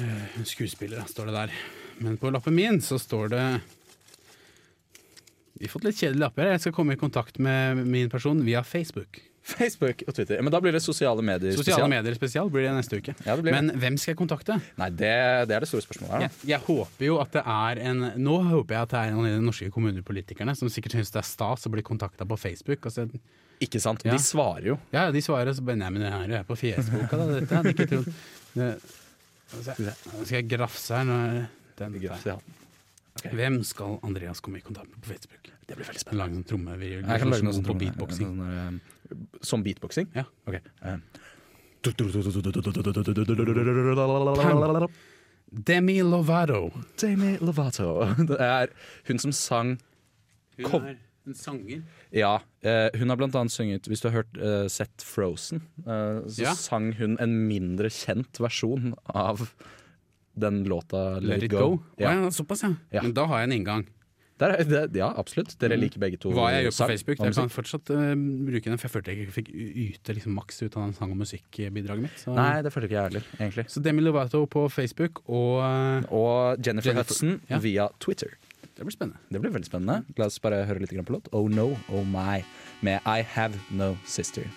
Uh, 0.00 0.42
skuespiller, 0.48 1.06
står 1.10 1.30
det 1.30 1.38
der. 1.38 1.54
Men 2.02 2.18
på 2.18 2.30
lappen 2.34 2.58
min 2.58 2.82
så 2.82 2.98
står 2.98 3.34
det 3.36 3.46
Vi 5.58 5.66
har 5.68 5.72
fått 5.74 5.84
litt 5.84 5.98
kjedelige 6.00 6.22
lapper. 6.24 6.48
Jeg 6.54 6.60
skal 6.64 6.72
komme 6.76 6.94
i 6.96 7.00
kontakt 7.00 7.38
med 7.42 7.82
min 7.86 8.08
person 8.10 8.40
via 8.46 8.62
Facebook. 8.66 9.20
Facebook 9.42 10.04
og 10.06 10.14
Twitter. 10.14 10.38
Men 10.38 10.52
da 10.54 10.60
blir 10.62 10.70
det 10.70 10.78
sosiale 10.84 11.18
medier 11.26 11.50
Sosiale 11.56 11.80
spesial. 11.82 11.88
medier 11.90 12.14
spesial 12.14 12.50
blir 12.54 12.62
det 12.68 12.72
neste 12.76 13.00
uke. 13.02 13.14
Ja, 13.26 13.34
det 13.34 13.42
blir 13.42 13.52
Men 13.56 13.72
det. 13.72 13.78
hvem 13.82 13.96
skal 13.98 14.12
jeg 14.12 14.18
kontakte? 14.20 14.56
Nei, 14.78 14.88
det, 14.94 15.10
det 15.50 15.56
er 15.56 15.64
det 15.64 15.68
store 15.68 15.82
spørsmålet 15.82 16.12
her. 16.14 16.20
Jeg, 16.28 16.30
jeg 16.52 16.60
håper 16.68 17.06
jo 17.08 17.16
at 17.24 17.32
det 17.34 17.42
er 17.42 17.80
en 17.90 18.04
Nå 18.22 18.36
håper 18.52 18.76
jeg 18.76 18.86
at 18.86 18.94
det 18.94 19.00
er 19.00 19.10
en 19.10 19.18
av 19.18 19.26
de 19.26 19.42
norske 19.48 19.68
kommunepolitikerne 19.74 20.54
som 20.58 20.70
sikkert 20.70 20.94
syns 20.94 21.10
det 21.10 21.20
er 21.24 21.26
stas 21.26 21.66
å 21.66 21.74
bli 21.74 21.82
kontakta 21.82 22.22
på 22.30 22.38
Facebook. 22.38 22.86
Altså, 22.86 23.08
Ikke 23.66 23.82
sant? 23.82 24.06
Ja. 24.06 24.14
De 24.14 24.22
svarer 24.22 24.70
jo. 24.72 24.78
ja, 24.94 25.08
de 25.10 25.22
svarer 25.26 25.52
så 25.58 25.66
bare 25.66 25.80
Nei, 25.82 25.90
men 25.90 26.06
det 26.06 26.14
her 26.14 26.22
er 26.28 26.36
jeg 26.38 26.46
på 26.52 26.60
Fjesboka, 26.62 27.18
da. 27.18 27.28
Dette 27.40 27.58
hadde 27.58 27.74
jeg 27.74 27.80
ikke 27.80 27.90
trodd. 27.96 28.10
Skal 30.22 30.38
jeg 30.38 30.48
grafse 30.54 30.94
her. 31.02 31.04
Nå 31.10 31.18
er 31.18 31.46
den 31.82 31.98
der. 31.98 32.38
Hatten. 33.24 33.38
Hvem 33.38 33.58
skal 33.66 33.98
Andreas 34.02 34.40
komme 34.44 34.58
i 34.58 34.64
kontakt 34.64 34.90
med 34.90 35.00
på 35.02 35.12
Facebook? 35.14 35.50
Det 35.66 35.76
blir 35.76 35.86
veldig 35.88 36.02
spennende. 36.02 36.22
Lage 36.22 36.34
en 36.54 36.80
vi, 36.80 36.90
Jeg 36.94 37.22
kan 37.22 37.30
lage 37.30 37.46
noe 37.46 37.56
sånn 37.56 37.68
på 37.68 37.78
beatboxing. 37.78 38.28
sånn, 38.28 38.42
eh, 38.50 39.18
Som 39.42 39.62
beatboxing? 39.62 40.08
Ja. 40.14 40.24
Ok. 40.46 40.54
eh. 40.82 40.98
Demi 45.52 46.02
Lovato. 46.02 46.70
Demi 47.00 47.38
Lovato. 47.40 47.88
Det 48.28 48.40
er 48.40 48.68
hun 49.08 49.18
som 49.18 49.32
sang 49.32 49.78
Hun 50.56 50.84
er 50.86 50.96
en 51.26 51.34
sanger. 51.34 51.82
Ja, 52.10 52.40
eh, 52.62 52.88
hun 52.98 53.08
har 53.08 53.16
blant 53.16 53.36
annet 53.38 53.52
sunget 53.52 53.86
Hvis 53.86 54.02
du 54.02 54.08
har 54.08 54.22
hørt 54.22 54.38
uh, 54.40 54.66
sett 54.68 55.04
Frozen, 55.06 55.62
eh, 55.86 56.22
så 56.26 56.54
sang 56.58 56.92
hun 56.98 57.16
en 57.22 57.36
mindre 57.48 57.90
kjent 57.92 58.40
versjon 58.42 58.94
av 59.06 59.52
den 60.34 60.62
låta 60.64 61.20
Let 61.20 61.42
It 61.42 61.52
Go. 61.52 61.80
Ja. 62.00 62.12
Å 62.12 62.14
ja, 62.24 62.30
såpass, 62.34 62.64
ja. 62.64 62.74
Ja. 62.94 63.02
Men 63.04 63.14
da 63.16 63.26
har 63.30 63.42
jeg 63.42 63.50
en 63.50 63.58
inngang. 63.60 63.84
Der 64.42 64.56
er, 64.56 64.64
det, 64.66 64.98
ja, 64.98 65.08
absolutt. 65.18 65.52
Dere 65.60 65.76
liker 65.78 66.00
begge 66.02 66.18
to 66.20 66.32
Hva 66.34 66.48
jeg 66.50 66.66
gjør 66.66 66.74
på 66.74 66.88
Facebook, 66.90 67.20
jeg 67.20 67.36
kan 67.36 67.52
fortsatt 67.52 67.92
uh, 67.94 68.12
bruke 68.16 68.64
den, 68.66 68.80
for 68.80 68.88
jeg 68.88 68.94
følte 68.96 69.12
jeg 69.12 69.26
ikke 69.26 69.34
fikk 69.36 69.50
yte 69.54 70.16
liksom, 70.16 70.34
maks 70.38 70.58
ut 70.64 70.78
av 70.78 70.86
den 70.88 70.96
sang- 70.96 71.12
og 71.14 71.20
musikkbidraget 71.20 72.06
mitt. 72.08 72.16
Så, 72.18 72.34
Nei, 72.34 72.56
det 72.64 72.72
føler 72.74 72.90
ikke 72.90 72.98
jeg 72.98 73.10
heller, 73.10 73.28
egentlig. 73.38 73.66
så 73.70 73.84
Demi 73.84 74.02
Lovato 74.02 74.42
på 74.50 74.64
Facebook, 74.72 75.22
og 75.28 75.60
uh, 75.62 76.10
Og 76.10 76.58
Jennifer, 76.64 76.90
Jennifer, 76.90 76.98
Hudson 77.04 77.38
ja. 77.52 77.62
via 77.62 77.88
Twitter. 78.02 78.34
det 78.72 78.88
blir 78.88 78.96
spennende. 78.96 79.22
Det 79.30 79.44
blir 79.44 79.54
veldig 79.54 79.68
spennende. 79.68 80.18
La 80.18 80.26
oss 80.26 80.42
bare 80.42 80.64
høre 80.66 80.82
litt 80.82 80.96
på 80.96 81.14
låt. 81.14 81.30
Oh 81.30 81.46
no, 81.46 81.76
oh 81.92 82.02
my, 82.02 82.42
med 82.80 83.04
I 83.06 83.22
Have 83.36 83.54
No 83.70 83.94
Sister. 84.04 84.48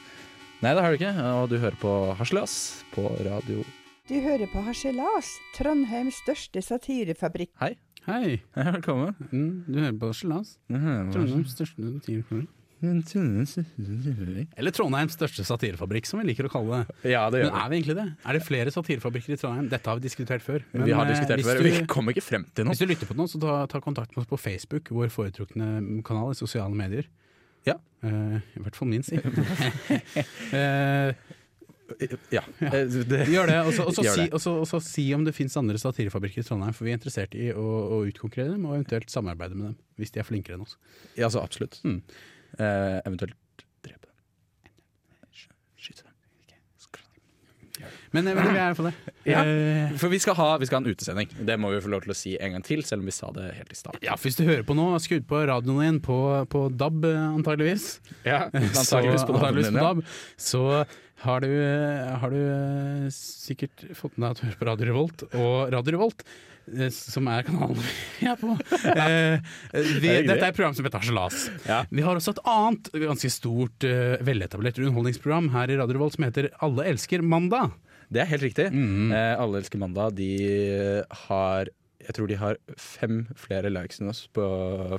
Nei, 0.63 0.73
det 0.73 0.81
har 0.81 0.89
du 0.89 0.97
ikke, 0.97 1.15
og 1.35 1.49
du 1.51 1.59
hører 1.59 1.77
på 1.77 1.97
Haslas 2.17 2.85
på 2.95 3.05
radio. 3.27 3.61
Du 4.05 4.13
hører 4.21 4.45
på 4.51 4.61
Harselas, 4.65 5.31
Trondheims 5.55 6.19
største 6.21 6.61
satirefabrikk. 6.61 7.49
Hei. 7.61 7.71
Hei, 8.05 8.35
Velkommen. 8.53 9.15
mm, 9.31 9.63
du 9.65 9.79
hører 9.81 9.95
på 9.97 10.11
Harselas. 10.11 10.51
Trondheims 10.69 11.55
største 11.55 11.87
satirefabrikk. 11.95 12.51
Eller 14.61 14.75
Trondheims 14.75 15.15
største 15.17 15.41
satirefabrikk, 15.47 16.05
som 16.05 16.21
vi 16.21 16.27
liker 16.29 16.45
å 16.45 16.51
kalle 16.53 16.83
det. 16.83 16.97
Ja, 17.15 17.23
det 17.33 17.41
gjør 17.41 17.49
vi. 17.49 17.57
er 17.63 17.71
vi 17.71 17.79
egentlig 17.79 17.95
det? 17.97 18.05
Er 18.29 18.37
det 18.37 18.43
flere 18.45 18.73
satirefabrikker 18.75 19.33
i 19.33 19.39
Trondheim? 19.41 19.69
Dette 19.73 19.89
har 19.89 19.97
vi 19.97 20.05
diskutert 20.05 20.45
før. 20.45 20.61
Men, 20.75 20.83
Vi 20.85 20.93
har 20.93 21.05
eh, 21.07 21.13
diskutert 21.15 21.41
før, 21.47 21.57
du- 21.57 21.65
vi 21.65 21.85
kommer 21.89 22.13
ikke 22.13 22.25
frem 22.27 22.45
til 22.53 22.67
noe. 22.67 22.75
Hvis 22.75 22.83
du 22.85 22.91
lytter 22.91 23.09
på 23.09 23.17
noe, 23.17 23.25
så 23.31 23.41
ta, 23.41 23.55
ta 23.73 23.81
kontakt 23.81 24.13
med 24.13 24.21
oss 24.21 24.29
på 24.29 24.37
Facebook, 24.37 24.91
vår 24.93 25.09
foretrukne 25.09 26.03
kanal 26.05 26.29
i 26.35 26.37
sosiale 26.37 26.77
medier. 26.77 27.09
Ja. 27.65 27.79
Uh, 28.05 28.37
I 28.53 28.61
hvert 28.61 28.75
fall 28.77 28.91
min, 28.91 29.01
si. 29.01 29.17
Eh, 30.53 31.09
ja. 32.33 32.41
Eh, 32.65 32.95
gjør 33.29 33.51
det. 33.51 33.57
Og 34.33 34.67
så 34.69 34.81
si, 34.83 35.07
om 35.15 35.25
det 35.25 35.35
fins 35.37 35.57
andre 35.59 35.79
satirefabrikker 35.81 36.41
i 36.41 36.47
Trondheim, 36.47 36.75
for 36.75 36.87
vi 36.87 36.93
er 36.93 36.99
interessert 36.99 37.37
i 37.37 37.51
å, 37.53 37.65
å 37.97 38.01
utkonkurrere 38.09 38.55
dem, 38.55 38.65
og 38.69 38.79
eventuelt 38.79 39.13
samarbeide 39.13 39.57
med 39.57 39.71
dem, 39.71 39.77
hvis 40.01 40.15
de 40.15 40.23
er 40.23 40.27
flinkere 40.27 40.57
enn 40.57 40.65
oss. 40.65 40.77
Ja, 41.19 41.29
så 41.33 41.43
absolutt. 41.45 41.79
Mm. 41.85 42.01
Eh, 42.57 42.97
eventuelt 43.05 43.37
drepe 43.85 44.09
dem. 44.09 44.17
Skyte 45.77 46.07
dem. 46.07 46.15
Men, 48.15 48.27
eh, 48.27 48.35
men 48.35 48.53
vi 48.53 48.59
er 48.61 48.75
fall 48.77 48.89
det. 48.89 48.95
Ja, 49.25 49.41
eh. 49.41 49.93
for 49.99 50.13
vi 50.13 50.19
skal, 50.21 50.35
ha, 50.37 50.49
vi 50.61 50.67
skal, 50.69 50.79
ha, 50.79 50.85
en 50.85 50.95
utesending. 50.95 51.31
Det 51.47 51.57
må 51.59 51.71
vi 51.73 51.81
få 51.83 51.91
lov 51.91 52.05
til 52.05 52.13
å 52.13 52.17
si 52.17 52.35
en 52.37 52.55
gang 52.55 52.65
til, 52.65 52.83
selv 52.87 53.03
om 53.03 53.09
vi 53.09 53.15
sa 53.15 53.31
det 53.35 53.49
helt 53.57 53.73
i 53.73 53.77
stad. 53.77 53.97
Ja, 54.05 54.17
hvis 54.21 54.37
du 54.39 54.45
hører 54.45 54.63
på 54.67 54.77
nå, 54.77 54.87
skru 55.03 55.17
på 55.25 55.41
radioen 55.49 55.81
din 55.81 55.97
på, 56.05 56.19
på 56.51 56.67
DAB, 56.69 57.07
antageligvis. 57.35 57.87
Ja, 58.23 58.45
antageligvis 58.53 59.25
på, 59.25 59.35
antageligvis 59.35 59.73
på 59.73 59.81
DAB. 59.81 60.05
Så 60.37 60.63
har 61.23 61.41
du, 61.41 61.47
eh, 61.47 62.17
har 62.19 62.33
du 62.33 62.41
eh, 62.41 63.07
sikkert 63.13 63.85
fått 63.95 64.17
med 64.17 64.27
deg 64.27 64.35
at 64.35 64.41
du 64.41 64.47
hører 64.49 64.59
på 64.59 64.67
Radio 64.67 64.89
Revolt. 64.89 65.23
Og 65.31 65.71
Radio 65.73 65.95
Revolt, 65.95 66.25
eh, 66.73 66.89
som 66.91 67.29
er 67.31 67.45
kanalen 67.47 67.79
vi 68.19 68.27
er 68.27 68.41
på 68.41 68.51
eh, 68.51 69.53
vi, 69.71 70.11
er 70.11 70.27
Dette 70.27 70.41
er 70.41 70.49
et 70.49 70.57
program 70.57 70.75
som 70.75 70.87
heter 70.87 71.01
Harselas. 71.01 71.47
Ja. 71.69 71.79
Vi 71.89 72.03
har 72.05 72.19
også 72.19 72.35
et 72.35 72.43
annet 72.51 72.91
ganske 73.05 73.31
stort, 73.31 73.87
veletablert 74.27 74.81
underholdningsprogram 74.81 75.49
her 75.55 75.71
i 75.71 75.79
Radio 75.79 75.99
Revolt 75.99 76.17
som 76.17 76.27
heter 76.27 76.51
Alle 76.65 76.89
elsker 76.91 77.23
mandag. 77.23 77.73
Det 78.11 78.21
er 78.21 78.29
helt 78.29 78.45
riktig. 78.45 78.67
Mm. 78.75 79.09
Alle 79.15 79.63
elsker 79.63 79.81
mandag. 79.81 80.13
De 80.19 80.29
har 81.25 81.71
Jeg 82.05 82.13
tror 82.13 82.29
de 82.29 82.35
har 82.37 82.59
fem 82.77 83.23
flere 83.39 83.71
likes 83.73 83.97
enn 83.97 84.11
oss 84.11 84.27
på 84.35 84.43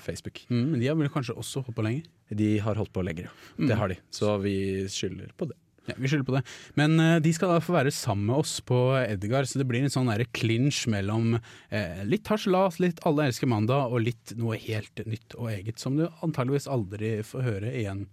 Facebook. 0.03 0.41
Mm, 0.51 0.65
men 0.73 0.81
de 0.81 0.89
har 0.91 0.97
vel 0.99 1.13
kanskje 1.13 1.37
også 1.39 1.63
holdt 1.63 1.77
på 1.77 1.85
lenger? 1.87 2.09
De 2.35 2.57
har 2.59 2.75
holdt 2.81 2.91
på 2.91 3.05
lenger, 3.07 3.29
ja. 3.29 3.37
Mm. 3.61 3.69
Det 3.71 3.79
har 3.79 3.93
de. 3.93 4.01
Så 4.11 4.33
vi 4.43 4.57
skylder 4.91 5.31
på 5.39 5.47
det. 5.53 5.55
Ja, 5.87 5.95
Vi 5.97 6.11
skylder 6.11 6.27
på 6.27 6.35
det. 6.37 6.43
Men 6.79 6.99
uh, 7.01 7.17
de 7.23 7.33
skal 7.35 7.53
da 7.53 7.61
få 7.63 7.77
være 7.77 7.95
sammen 7.95 8.31
med 8.31 8.43
oss 8.43 8.59
på 8.67 8.79
Edgar, 9.01 9.47
så 9.47 9.61
det 9.61 9.69
blir 9.71 9.87
en 9.87 9.93
sånn 9.93 10.11
klinsj 10.37 10.87
mellom 10.93 11.39
uh, 11.39 12.03
litt 12.09 12.29
harselas, 12.31 12.81
litt 12.83 13.03
Alle 13.07 13.29
elsker 13.31 13.51
mandag, 13.51 13.93
og 13.93 14.05
litt 14.07 14.35
noe 14.39 14.59
helt 14.61 15.05
nytt 15.07 15.39
og 15.39 15.53
eget, 15.55 15.79
som 15.83 15.99
du 15.99 16.07
antageligvis 16.25 16.71
aldri 16.71 17.19
får 17.27 17.47
høre 17.47 17.75
igjen. 17.75 18.07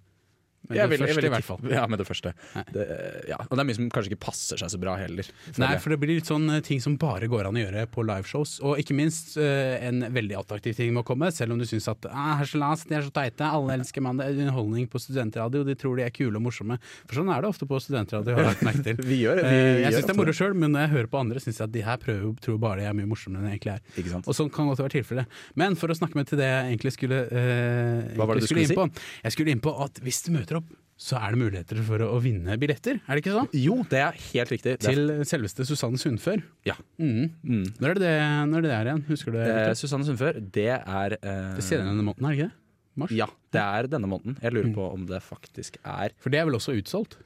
Men 0.70 0.78
Jeg 0.78 0.90
det 0.90 0.98
vil- 1.00 1.08
jeg 1.08 1.16
vil 1.18 1.26
i 1.26 1.30
hvert 1.34 1.44
fall. 1.44 1.60
Ja, 1.74 1.88
med 1.88 2.00
det 2.00 2.08
første. 2.08 2.32
Det, 2.72 2.84
ja. 3.28 3.36
Og 3.50 3.58
det 3.58 3.60
er 3.64 3.68
mye 3.68 3.76
som 3.76 3.90
kanskje 3.92 4.14
ikke 4.14 4.22
passer 4.24 4.58
seg 4.62 4.70
så 4.72 4.80
bra 4.80 4.94
heller. 4.96 5.28
Nei, 5.60 5.72
for 5.84 5.90
det 5.92 6.00
blir 6.00 6.16
litt 6.16 6.30
sånn 6.30 6.46
eh, 6.56 6.62
ting 6.64 6.80
som 6.80 6.96
bare 6.98 7.28
går 7.28 7.50
an 7.50 7.58
å 7.60 7.64
gjøre 7.66 7.84
på 7.92 8.06
liveshows. 8.08 8.60
Og 8.64 8.80
ikke 8.80 8.96
minst 8.96 9.36
eh, 9.38 9.76
en 9.90 10.06
veldig 10.14 10.38
attraktiv 10.40 10.76
ting 10.78 10.94
må 10.96 11.04
komme, 11.04 11.32
selv 11.36 11.52
om 11.56 11.60
du 11.60 11.66
syns 11.68 11.88
at 11.92 12.08
ah, 12.10 12.40
last, 12.56 12.88
de 12.88 12.96
er 12.96 13.04
så 13.04 13.12
teite, 13.12 13.44
alle 13.44 13.76
elsker 13.76 14.02
mandag, 14.06 14.32
underholdning 14.38 14.88
på 14.88 15.02
studentradio, 15.04 15.64
de 15.68 15.76
tror 15.76 15.98
de 16.00 16.06
er 16.08 16.14
kule 16.16 16.36
og 16.40 16.46
morsomme. 16.48 16.80
For 17.10 17.20
sånn 17.20 17.32
er 17.34 17.44
det 17.44 17.50
ofte 17.52 17.68
på 17.68 17.82
studentradio, 17.84 18.36
har 18.38 18.44
jeg 18.46 18.52
lagt 18.54 18.64
merke 18.70 18.84
til. 18.88 19.04
Vi 19.12 19.20
gjør- 19.26 19.44
vi 19.44 19.52
Eh, 19.54 19.82
jeg 19.84 19.94
syns 19.98 20.08
det 20.08 20.14
er 20.16 20.20
moro 20.22 20.32
det. 20.32 20.38
sjøl, 20.40 20.54
men 20.56 20.72
når 20.74 20.86
jeg 20.88 20.92
hører 20.96 21.10
på 21.12 21.20
andre, 21.20 21.40
syns 21.44 21.60
jeg 21.60 21.68
at 21.68 21.72
de 21.76 21.82
her 21.84 21.98
prøver, 22.02 22.34
tror 22.44 22.58
bare 22.64 22.80
de 22.80 22.88
er 22.88 22.96
mye 22.98 23.10
morsommere 23.10 23.44
enn 23.44 23.50
de 23.52 23.54
egentlig 23.58 23.74
er. 23.76 23.82
Ikke 24.00 24.12
sant? 24.16 24.28
Og 24.32 24.36
sånn 24.38 24.50
kan 24.54 24.68
godt 24.72 24.80
være 24.84 24.96
tilfellet. 24.96 25.38
Men 25.60 25.76
for 25.80 25.92
å 25.92 25.98
snakke 25.98 26.16
med 26.16 26.28
til 26.32 26.40
det 26.40 26.48
jeg 26.48 26.72
egentlig 26.72 26.94
skulle, 26.96 27.20
eh, 27.28 28.16
Hva 28.18 28.28
var 28.30 28.40
det 28.40 28.46
du 28.46 28.48
skulle 28.48 28.64
inn 28.66 28.78
på. 28.78 28.88
Jeg 29.28 29.36
skulle 29.36 29.52
inn 29.58 29.62
på 29.64 29.74
at 29.84 30.00
hvis 30.04 30.22
du 30.26 30.32
møter 30.36 30.53
opp, 30.62 30.72
så 31.04 31.18
er 31.20 31.34
det 31.34 31.40
muligheter 31.42 31.80
for 31.84 32.04
å, 32.06 32.10
å 32.16 32.20
vinne 32.24 32.54
billetter, 32.62 33.00
er 33.02 33.18
det 33.18 33.24
ikke 33.24 33.34
sånn? 33.34 33.48
Jo, 33.58 33.80
det 33.90 34.00
er 34.06 34.20
helt 34.30 34.52
riktig. 34.54 34.76
Til 34.86 35.10
selveste 35.28 35.66
Susanne 35.68 35.98
Sundfør. 36.00 36.44
ja. 36.70 36.76
Mm. 37.02 37.32
Mm. 37.44 37.64
Når 37.82 37.90
er 37.96 38.00
det 38.04 38.14
når 38.52 38.58
er 38.58 38.62
det, 38.62 38.70
det 38.70 38.76
er 38.78 38.90
igjen? 38.92 39.04
Husker 39.10 39.34
du 39.34 39.40
det? 39.42 39.48
Eh, 39.58 39.74
Susanne 39.80 40.06
Sundfør, 40.08 40.40
det 40.54 40.68
er 40.78 41.18
eh, 41.20 41.54
det 41.58 41.66
ser 41.66 41.82
denne 41.84 42.06
måneden, 42.06 42.26
er 42.26 42.30
det 42.36 42.40
ikke 42.40 42.50
det? 42.52 42.58
Mars? 43.02 43.12
Ja, 43.18 43.26
det 43.56 43.62
er 43.66 43.88
denne 43.90 44.06
måneden. 44.12 44.36
Jeg 44.44 44.54
lurer 44.54 44.70
Mm. 44.70 44.76
på 44.78 44.88
om 44.94 45.06
det 45.10 45.20
faktisk 45.26 45.80
er 45.84 46.12
For 46.22 46.30
det 46.30 46.40
er 46.40 46.46
vel 46.46 46.60
også 46.60 46.76
utsolgt? 46.78 47.18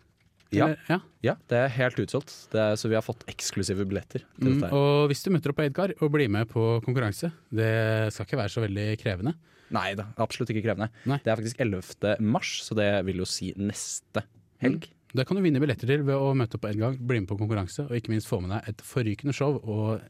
Ja. 0.55 0.69
Ja. 0.87 1.01
Ja, 1.27 1.33
det 1.51 1.57
er 1.59 1.67
helt 1.75 1.97
utsolgt. 1.99 2.31
Det 2.53 2.61
er, 2.63 2.77
så 2.79 2.87
vi 2.87 2.95
har 2.95 3.03
fått 3.03 3.25
eksklusive 3.27 3.83
billetter 3.83 4.23
til 4.39 4.53
Mm, 4.55 4.63
og 4.71 5.09
hvis 5.11 5.25
du 5.25 5.29
møter 5.35 5.51
opp 5.51 5.57
på 5.59 5.65
Edgar 5.67 5.91
og 5.99 6.09
blir 6.13 6.29
med 6.31 6.47
på 6.47 6.79
konkurranse, 6.85 7.33
det 7.51 8.13
skal 8.15 8.23
ikke 8.29 8.39
være 8.39 8.53
så 8.55 8.63
veldig 8.63 8.85
krevende. 9.03 9.33
Nei 9.75 9.89
da, 9.99 10.07
absolutt 10.23 10.53
ikke 10.53 10.65
krevende. 10.69 10.89
Nei. 11.09 11.19
Det 11.23 11.31
er 11.31 11.39
faktisk 11.39 11.63
11. 11.63 12.17
mars, 12.23 12.53
så 12.63 12.77
det 12.77 12.91
vil 13.07 13.23
jo 13.23 13.27
si 13.29 13.51
neste 13.59 14.23
helg. 14.63 14.87
Det 15.17 15.23
kan 15.27 15.39
du 15.39 15.43
vinne 15.43 15.61
billetter 15.63 15.89
til 15.89 16.03
ved 16.07 16.19
å 16.19 16.33
møte 16.37 16.59
opp 16.59 16.65
på 16.67 16.73
gang, 16.77 16.99
bli 16.99 17.23
med 17.23 17.29
på 17.29 17.39
konkurranse, 17.39 17.87
og 17.87 17.95
ikke 17.97 18.13
minst 18.13 18.29
få 18.29 18.41
med 18.43 18.53
deg 18.53 18.73
et 18.73 18.83
forrykende 18.85 19.35
show, 19.35 19.57
og 19.63 20.03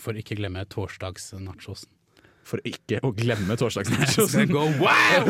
for 0.00 0.16
ikke 0.16 0.36
glemme 0.38 0.64
torsdagsnachosen. 0.72 1.90
For 2.42 2.58
ikke 2.66 2.98
å 3.06 3.12
glemme 3.14 3.54
torsdagsnachosen. 3.58 4.50
Go 4.50 4.64
wow! 4.80 5.28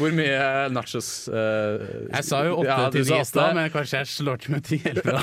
Hvor 0.00 0.14
mye 0.18 0.66
nachos 0.74 1.10
uh, 1.30 1.78
Jeg 2.10 2.26
sa 2.26 2.40
jo 2.48 2.56
åtte 2.64 2.88
til 2.96 3.06
ni 3.06 3.20
i 3.20 3.26
stad, 3.28 3.54
men 3.54 3.70
kanskje 3.74 4.02
jeg 4.02 4.10
slår 4.16 4.42
til 4.42 4.56
med 4.56 4.66
ti. 4.66 4.80
eller. 4.90 5.22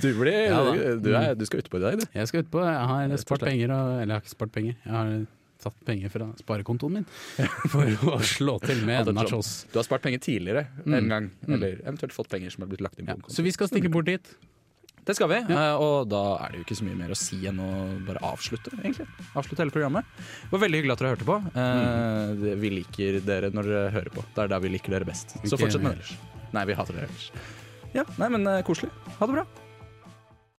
Du, 0.00 0.08
blir, 0.16 0.38
Ja 0.48 0.62
du, 0.64 0.80
du, 1.04 1.10
er, 1.12 1.34
du 1.36 1.44
skal 1.48 1.60
utpå 1.64 1.80
i 1.80 1.84
dag, 1.84 2.00
du. 2.00 2.06
Jeg 2.16 2.30
skal 2.30 2.46
utpå, 2.46 2.64
jeg 2.64 2.86
har 2.92 3.18
spart 3.20 3.44
penger, 3.50 3.74
og, 3.76 3.98
eller 3.98 4.14
jeg 4.14 4.16
har 4.16 4.24
ikke 4.24 4.36
spart 4.38 4.54
penger, 4.56 4.78
jeg 4.80 4.96
har 4.96 5.12
tatt 5.62 5.78
penger 5.84 6.08
fra 6.12 6.28
sparekontoen 6.38 6.92
min 7.00 7.06
for 7.72 7.86
å 8.12 8.18
slå 8.22 8.58
til 8.64 8.84
med 8.86 9.10
nachos. 9.14 9.64
Du 9.72 9.78
har 9.80 9.84
spart 9.88 10.02
penger 10.06 10.18
tidligere 10.24 10.66
Mm. 10.84 10.94
en 10.98 11.08
gang, 11.08 11.30
Mm. 11.46 11.54
eller 11.54 11.80
eventuelt 11.84 12.12
fått 12.14 12.28
penger 12.30 12.50
som 12.54 12.62
er 12.64 12.68
blitt 12.70 12.80
lagt 12.84 12.98
inn 12.98 13.06
på 13.06 13.16
Ja, 13.18 13.34
så 13.34 13.42
vi 13.42 13.50
skal 13.50 13.68
stikke 13.68 13.90
bort 13.90 14.06
dit. 14.06 14.24
Det 15.08 15.14
skal 15.16 15.28
vi, 15.30 15.38
Ja. 15.48 15.72
eh, 15.72 15.76
og 15.80 16.08
da 16.10 16.36
er 16.44 16.50
det 16.52 16.58
jo 16.60 16.64
ikke 16.66 16.76
så 16.76 16.84
mye 16.84 16.96
mer 16.98 17.08
å 17.08 17.16
si 17.16 17.38
enn 17.48 17.58
å 17.58 18.04
bare 18.04 18.20
avslutte, 18.20 18.68
egentlig. 18.82 19.06
Avslutte 19.34 19.62
hele 19.64 19.70
programmet. 19.72 20.04
Det 20.18 20.50
var 20.52 20.60
veldig 20.60 20.82
hyggelig 20.82 20.92
at 20.92 20.98
dere 20.98 21.12
hørte 21.16 21.24
på. 21.24 21.38
Mm. 21.54 22.60
Vi 22.60 22.70
liker 22.70 23.20
dere 23.24 23.50
når 23.50 23.62
dere 23.70 23.90
hører 23.94 24.10
på. 24.12 24.24
Det 24.34 24.44
er 24.44 24.48
der 24.48 24.60
vi 24.60 24.68
liker 24.68 24.90
dere 24.92 25.06
best. 25.08 25.32
Så 25.48 25.56
fortsett 25.56 25.80
med 25.80 25.96
ellers. 25.96 26.10
det. 26.10 26.52
Nei, 26.52 26.64
vi 26.66 26.74
hater 26.74 26.92
dere 26.92 27.08
ellers. 27.08 27.30
Ja, 27.94 28.04
nei, 28.18 28.28
men 28.28 28.46
eh, 28.46 28.60
koselig. 28.62 28.90
Ha 29.18 29.26
det 29.26 29.32
bra. 29.38 29.46